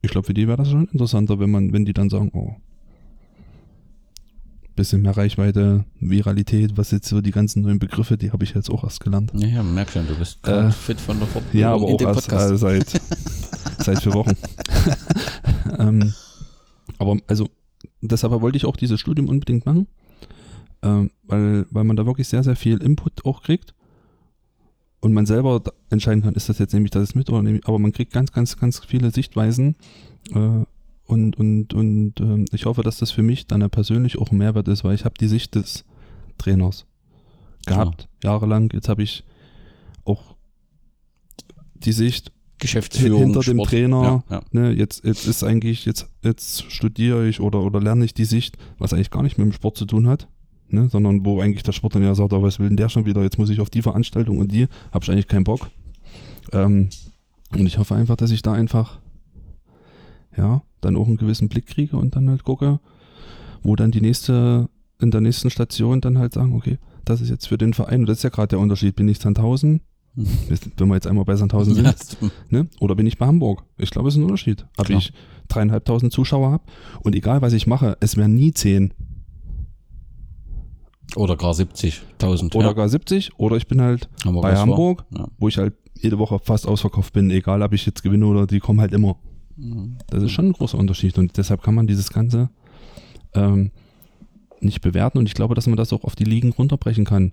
[0.02, 2.56] ich glaube, für die wäre das schon interessanter, wenn man, wenn die dann sagen, oh,
[4.78, 8.70] bisschen mehr Reichweite, Viralität, was jetzt so die ganzen neuen Begriffe, die habe ich jetzt
[8.70, 9.32] auch erst gelernt.
[9.34, 11.98] Ja, ja, merk schon, du bist Äh, fit von der Fortbildung Ja, aber in auch
[11.98, 13.02] dem erst äh, seit,
[13.80, 14.38] seit vier Wochen.
[15.80, 16.14] ähm,
[16.98, 17.50] aber also,
[18.02, 19.88] deshalb wollte ich auch dieses Studium unbedingt machen,
[20.82, 23.74] ähm, weil, weil man da wirklich sehr, sehr viel Input auch kriegt
[25.02, 27.80] und man selber entscheiden kann, ist das jetzt nämlich das mit oder nehme ich, aber
[27.80, 29.76] man kriegt ganz, ganz, ganz viele Sichtweisen
[30.34, 30.64] äh,
[31.08, 34.38] und, und, und ähm, ich hoffe, dass das für mich dann ja persönlich auch ein
[34.38, 35.86] Mehrwert ist, weil ich habe die Sicht des
[36.38, 36.86] Trainers
[37.66, 38.70] gehabt, jahrelang.
[38.74, 39.24] Jetzt habe ich
[40.04, 40.36] auch
[41.76, 43.70] die Sicht Geschäftsführung, hinter dem Sport.
[43.70, 44.24] Trainer.
[44.30, 44.42] Ja, ja.
[44.52, 48.58] Ne, jetzt, jetzt ist eigentlich, jetzt, jetzt studiere ich oder, oder lerne ich die Sicht,
[48.78, 50.28] was eigentlich gar nicht mit dem Sport zu tun hat.
[50.70, 53.06] Ne, sondern wo eigentlich der Sport dann ja sagt, oh, was will denn der schon
[53.06, 53.24] wieder?
[53.24, 55.70] Jetzt muss ich auf die Veranstaltung und die, habe ich eigentlich keinen Bock.
[56.52, 56.90] Ähm,
[57.52, 59.00] und ich hoffe einfach, dass ich da einfach,
[60.38, 62.80] ja, dann auch einen gewissen Blick kriege und dann halt gucke,
[63.64, 64.70] wo dann die nächste,
[65.00, 68.06] in der nächsten Station dann halt sagen, okay, das ist jetzt für den Verein, und
[68.10, 69.82] das ist ja gerade der Unterschied, bin ich Sandhausen,
[70.16, 70.28] Mhm.
[70.78, 72.68] wenn wir jetzt einmal bei Sandhausen sind, Ja, ne?
[72.80, 73.64] oder bin ich bei Hamburg?
[73.78, 74.66] Ich glaube, es ist ein Unterschied.
[74.78, 75.14] Ob ich
[75.48, 76.64] dreieinhalbtausend Zuschauer habe
[77.04, 78.94] und egal, was ich mache, es werden nie zehn
[81.16, 82.56] Oder gar 70.000.
[82.56, 82.74] oder ja.
[82.74, 84.56] gar 70 oder ich bin halt Hamburg bei.
[84.58, 85.28] Hamburg, Ja.
[85.38, 88.60] wo ich halt jede Woche fast ausverkauft bin, egal ob ich jetzt gewinne oder die
[88.60, 89.18] kommen halt immer.
[90.10, 92.50] Das ist schon ein großer Unterschied und deshalb kann man dieses Ganze
[93.34, 93.72] ähm,
[94.62, 97.32] nicht bewerten und ich glaube, dass man das auch auf die Ligen runterbrechen kann.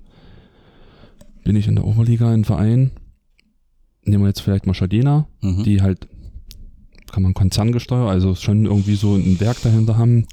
[1.45, 2.91] Bin ich in der Oberliga ein Verein,
[4.05, 5.63] nehmen wir jetzt vielleicht mal Schadena, Mhm.
[5.65, 6.09] die halt,
[7.13, 10.27] kann man konzerngesteuert, also schon irgendwie so ein Werk dahinter haben,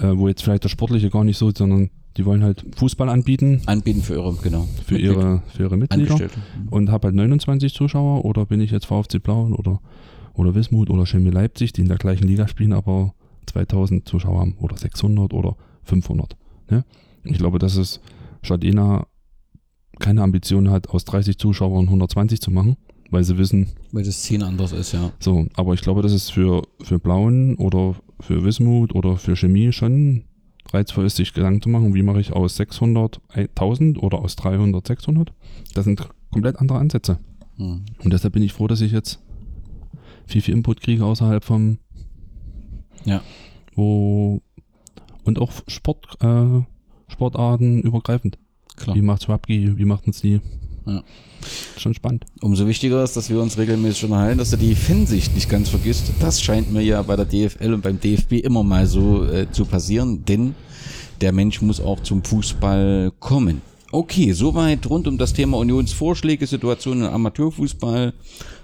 [0.00, 3.62] äh, wo jetzt vielleicht das Sportliche gar nicht so, sondern die wollen halt Fußball anbieten
[3.66, 4.66] Anbieten für ihre, genau.
[4.84, 6.16] für Mitglied- ihre, für ihre Mitglieder.
[6.16, 6.68] Mhm.
[6.70, 9.80] und habe halt 29 Zuschauer oder bin ich jetzt VfC Blauen oder,
[10.38, 13.14] oder Wismut oder Chemie Leipzig, die in der gleichen Liga spielen, aber
[13.46, 16.36] 2000 Zuschauer haben oder 600 oder 500.
[16.70, 16.84] Ne?
[17.24, 18.00] Ich glaube, dass es
[18.42, 19.06] Schadena
[19.98, 22.76] keine Ambition hat, aus 30 Zuschauern 120 zu machen,
[23.10, 25.12] weil sie wissen, Weil das Ziel anders ist, ja.
[25.18, 29.72] so, aber ich glaube, dass es für, für Blauen oder für Wismut oder für Chemie
[29.72, 30.24] schon
[30.72, 34.86] reizvoll ist, sich Gedanken zu machen, wie mache ich aus 600 1000 oder aus 300
[34.86, 35.32] 600.
[35.74, 37.18] Das sind komplett andere Ansätze.
[37.56, 37.86] Mhm.
[38.04, 39.20] Und deshalb bin ich froh, dass ich jetzt
[40.28, 41.78] viel, viel Input kriege außerhalb vom,
[43.04, 43.22] Ja.
[43.74, 44.40] wo,
[45.24, 46.60] und auch Sport, äh,
[47.10, 48.38] Sportarten übergreifend.
[48.76, 48.94] Klar.
[48.94, 50.40] Wie macht's Rugby, wie machen's die?
[50.86, 51.02] Ja.
[51.76, 52.24] Schon spannend.
[52.40, 56.12] Umso wichtiger ist, dass wir uns regelmäßig unterhalten, dass du die Fansicht nicht ganz vergisst.
[56.20, 59.64] Das scheint mir ja bei der DFL und beim DFB immer mal so äh, zu
[59.64, 60.54] passieren, denn
[61.20, 63.60] der Mensch muss auch zum Fußball kommen.
[63.90, 68.12] Okay, soweit rund um das Thema Unionsvorschläge, Situation im Amateurfußball.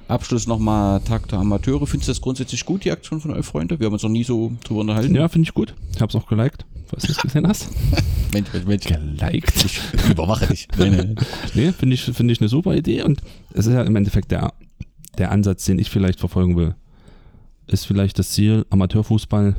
[0.09, 1.86] Abschluss nochmal Tag der Amateure.
[1.86, 3.78] Findest du das grundsätzlich gut, die Aktion von euch Freunde?
[3.78, 5.14] Wir haben uns noch nie so drüber unterhalten.
[5.14, 5.74] Ja, finde ich gut.
[5.94, 7.68] Ich hab's auch geliked, falls du es gesehen hast.
[8.32, 8.84] Mensch, Mensch, Mensch.
[8.84, 9.64] Geliked.
[9.64, 9.80] Ich
[10.11, 10.68] überwache dich.
[10.78, 11.16] Nein, nein.
[11.55, 14.52] Nee, finde ich, finde ich eine super Idee und es ist ja im Endeffekt der,
[15.18, 16.74] der Ansatz, den ich vielleicht verfolgen will.
[17.66, 19.57] Ist vielleicht das Ziel, Amateurfußball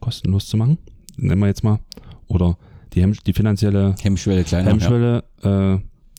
[0.00, 0.78] kostenlos zu machen,
[1.16, 1.78] nennen wir jetzt mal.
[2.26, 2.58] Oder
[2.92, 4.70] die, Hemm, die finanzielle Hemmschwelle kleiner.
[4.70, 5.78] Hemmschwelle äh,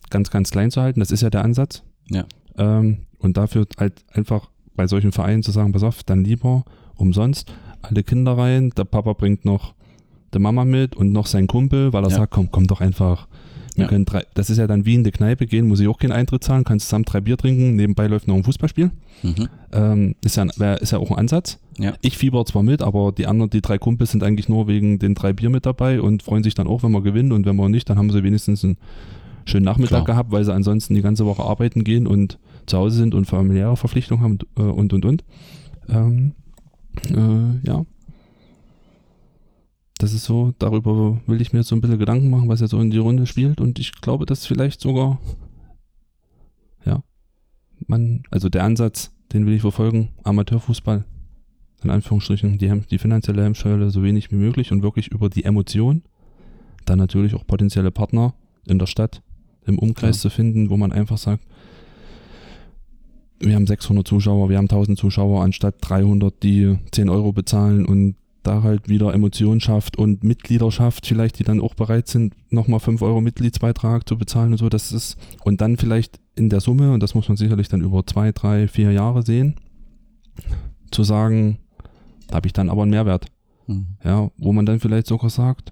[0.09, 0.99] ganz, ganz klein zu halten.
[0.99, 1.84] Das ist ja der Ansatz.
[2.09, 2.26] Ja.
[2.57, 6.63] Ähm, und dafür halt einfach bei solchen Vereinen zu sagen, pass auf, dann lieber
[6.95, 7.51] umsonst
[7.82, 9.74] alle Kinder rein, der Papa bringt noch
[10.34, 12.17] der Mama mit und noch sein Kumpel, weil er Ja.
[12.17, 13.28] sagt, komm, komm doch einfach.
[13.76, 13.89] Wir Ja.
[13.89, 16.11] können drei, das ist ja dann wie in die Kneipe gehen, muss ich auch keinen
[16.11, 18.91] Eintritt zahlen, kannst zusammen drei Bier trinken, nebenbei läuft noch ein Fußballspiel.
[19.24, 19.47] Mhm.
[19.72, 21.57] Ähm, ist, ja, ein- ist ja auch ein Ansatz.
[21.80, 21.93] Ja.
[22.01, 25.15] Ich fieber zwar mit, aber die anderen, die drei Kumpels sind eigentlich nur wegen den
[25.15, 27.69] drei Bier mit dabei und freuen sich dann auch, wenn wir gewinnen und wenn wir
[27.69, 28.78] nicht, dann haben sie wenigstens einen
[29.45, 30.05] schönen Nachmittag Klar.
[30.05, 33.78] gehabt, weil sie ansonsten die ganze Woche arbeiten gehen und zu Hause sind und familiäre
[33.78, 35.24] Verpflichtungen haben äh, und und und.
[35.89, 36.34] Ähm,
[37.09, 37.86] äh, ja.
[39.97, 42.72] Das ist so, darüber will ich mir jetzt so ein bisschen Gedanken machen, was jetzt
[42.72, 45.20] so in die Runde spielt und ich glaube, dass vielleicht sogar,
[46.86, 47.03] ja,
[47.88, 51.05] man, also der Ansatz, den will ich verfolgen, Amateurfußball,
[51.84, 56.01] in Anführungsstrichen, die, die finanzielle Hemmschwelle so wenig wie möglich und wirklich über die Emotion,
[56.86, 58.34] dann natürlich auch potenzielle Partner
[58.66, 59.22] in der Stadt,
[59.66, 60.22] im Umkreis Ja.
[60.22, 61.45] zu finden, wo man einfach sagt,
[63.42, 68.16] wir haben 600 Zuschauer, wir haben 1000 Zuschauer, anstatt 300, die 10 Euro bezahlen und
[68.44, 73.02] da halt wieder Emotion schafft und Mitgliederschaft vielleicht, die dann auch bereit sind, nochmal 5
[73.02, 77.04] Euro Mitgliedsbeitrag zu bezahlen und so, das ist, und dann vielleicht in der Summe, und
[77.04, 79.56] das muss man sicherlich dann über zwei, drei, vier Jahre sehen,
[80.89, 81.60] zu sagen,
[82.28, 83.28] da habe ich dann aber einen Mehrwert.
[83.68, 83.86] Mhm.
[84.04, 85.72] Ja, wo man dann vielleicht sogar sagt,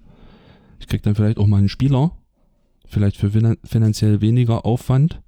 [0.78, 2.12] ich krieg dann vielleicht auch mal einen Spieler,
[2.86, 5.20] vielleicht für finan- finanziell weniger Aufwand,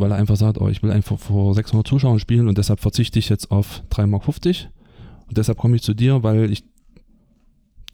[0.00, 3.18] weil er einfach sagt, oh, ich will einfach vor 600 Zuschauern spielen und deshalb verzichte
[3.18, 4.26] ich jetzt auf 3,50 Mark
[5.28, 6.64] und deshalb komme ich zu dir, weil ich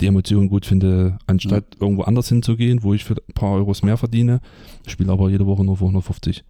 [0.00, 3.96] die Emotionen gut finde, anstatt irgendwo anders hinzugehen, wo ich für ein paar Euros mehr
[3.96, 4.40] verdiene,
[4.86, 6.44] spiele aber jede Woche nur für 150.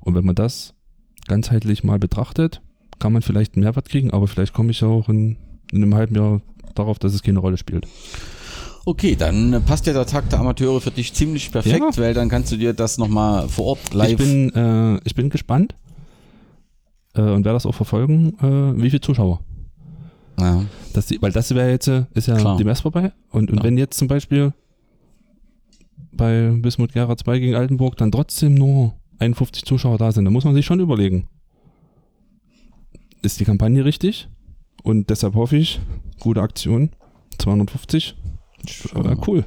[0.00, 0.74] Und wenn man das
[1.26, 2.60] ganzheitlich mal betrachtet,
[2.98, 5.36] kann man vielleicht einen Mehrwert kriegen, aber vielleicht komme ich auch in,
[5.72, 6.40] in einem halben Jahr
[6.74, 7.86] darauf, dass es keine Rolle spielt.
[8.88, 11.96] Okay, dann passt ja der Tag der Amateure für dich ziemlich perfekt, Ja.
[12.02, 14.12] weil dann kannst du dir das nochmal vor Ort live.
[14.12, 15.74] Ich bin, äh, ich bin gespannt
[17.14, 19.40] äh, und werde das auch verfolgen, äh, wie viele Zuschauer.
[20.38, 20.64] ja.
[20.92, 22.56] Das, weil das wäre jetzt, äh, ist ja Klar.
[22.58, 23.12] die Mess vorbei.
[23.30, 23.64] Und, und Klar.
[23.64, 24.54] wenn jetzt zum Beispiel
[26.12, 30.44] bei Bismut Gera 2 gegen Altenburg dann trotzdem nur 51 Zuschauer da sind, dann muss
[30.44, 31.26] man sich schon überlegen,
[33.22, 34.28] ist die Kampagne richtig?
[34.84, 35.80] Und deshalb hoffe ich,
[36.20, 36.90] gute Aktion,
[37.38, 38.14] 250,
[38.94, 39.16] Mal.
[39.26, 39.44] cool.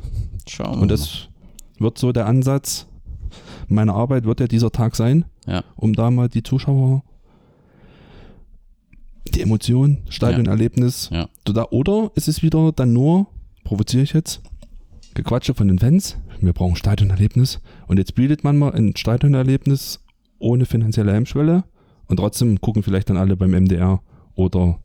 [0.47, 1.29] Schauen Und das
[1.77, 2.87] wird so der Ansatz
[3.67, 5.63] meiner Arbeit, wird ja dieser Tag sein, Ja.
[5.75, 7.03] um da mal die Zuschauer,
[9.33, 11.29] die Emotion, Stadionerlebnis, Ja.
[11.45, 13.27] da, oder ist es wieder dann nur,
[13.63, 14.41] provoziere ich jetzt,
[15.13, 17.59] Gequatsche von den Fans, wir brauchen Stadionerlebnis.
[17.87, 19.99] Und jetzt bietet man mal ein Stadionerlebnis
[20.39, 21.63] ohne finanzielle Hemmschwelle
[22.07, 24.01] und trotzdem gucken vielleicht dann alle beim MDR
[24.35, 24.79] oder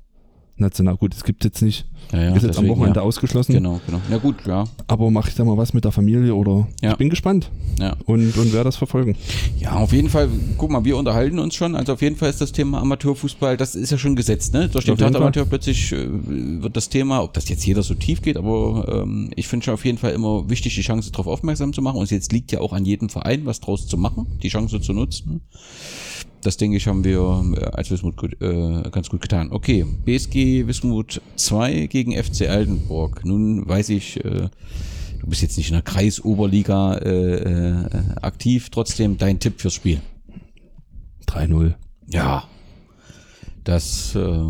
[0.57, 0.97] national.
[0.97, 1.87] Gut, es gibt jetzt nicht.
[2.13, 3.07] Ja, ja, ist jetzt am deswegen, Wochenende ja.
[3.07, 3.55] ausgeschlossen.
[3.55, 4.01] Genau, genau.
[4.11, 4.65] Na gut, ja.
[4.87, 6.93] Aber mache ich da mal was mit der Familie oder Ja.
[6.93, 7.51] ich bin gespannt
[7.81, 7.97] Ja.
[8.05, 9.17] und, und werde das verfolgen.
[9.59, 10.29] Ja, auf jeden Fall,
[10.59, 11.75] guck mal, wir unterhalten uns schon.
[11.75, 14.69] Also auf jeden Fall ist das Thema Amateurfußball, das ist ja schon gesetzt, ne?
[14.69, 15.23] Durch den Auf jeden Tat Fall.
[15.23, 16.07] Amateur plötzlich äh,
[16.63, 19.75] wird das Thema, ob das jetzt jeder so tief geht, aber ähm, ich finde schon
[19.75, 21.97] auf jeden Fall immer wichtig, die Chance darauf aufmerksam zu machen.
[21.97, 24.93] Und jetzt liegt ja auch an jedem Verein, was draus zu machen, die Chance zu
[24.93, 25.41] nutzen.
[26.45, 29.51] Das denke ich, haben wir als Wismut gut, äh, ganz gut getan.
[29.51, 33.25] Okay, BSG Wismut 2 gegen FC Altenburg.
[33.25, 34.49] Nun weiß ich, äh,
[35.21, 37.87] du bist jetzt nicht in der Kreisoberliga äh, äh,
[38.21, 40.01] aktiv, trotzdem dein Tipp fürs Spiel.
[41.27, 41.75] 3-0.
[42.11, 42.45] Ja,
[43.65, 44.43] das äh,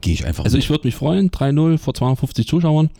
[0.00, 0.64] gehe ich einfach Also mit.
[0.64, 2.90] ich würde mich freuen, 3-0 vor 250 Zuschauern.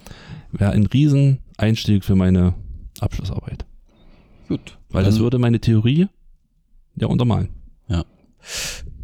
[0.52, 2.54] Wäre ein riesen Einstieg für meine
[3.00, 3.64] Abschlussarbeit.
[4.48, 4.78] gut.
[4.90, 6.06] Weil das würde meine Theorie
[6.94, 7.48] ja untermalen.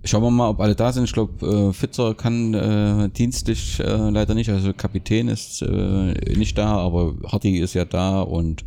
[0.02, 1.04] Schauen wir mal, ob alle da sind.
[1.04, 4.48] Ich glaube, äh, Fitzer kann äh, dienstlich äh, leider nicht.
[4.48, 8.64] Also Kapitän ist äh, nicht da, aber Hartig ist ja da und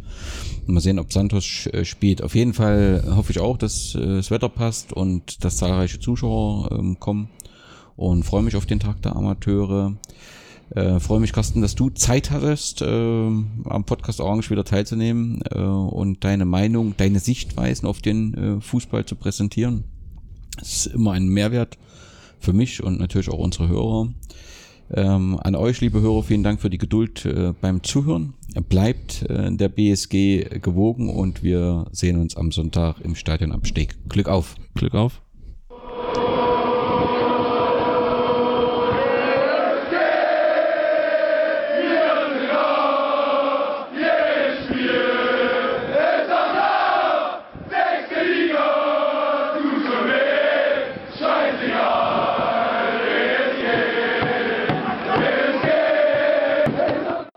[0.68, 2.22] mal sehen, ob Santos äh, spielt.
[2.22, 6.72] Auf jeden Fall hoffe ich auch, dass äh, das Wetter passt und dass zahlreiche Zuschauer
[6.72, 7.30] ähm, kommen
[7.96, 9.98] und freue mich auf den Tag der Amateure.
[10.70, 15.60] Äh, freue mich, Carsten, dass du Zeit hattest, äh, am Podcast Orange wieder teilzunehmen äh,
[15.60, 19.84] und deine Meinung, deine Sichtweisen auf den äh, Fußball zu präsentieren.
[20.58, 21.78] Das ist immer ein Mehrwert
[22.40, 24.10] für mich und natürlich auch unsere Hörer.
[24.92, 28.36] Ähm, an euch, liebe Hörer, vielen Dank für die Geduld äh, beim Zuhören.
[28.70, 33.96] Bleibt äh, der BSG gewogen und wir sehen uns am Sonntag im Stadion am Steg.
[34.08, 34.56] Glück auf!
[34.76, 35.23] Glück auf.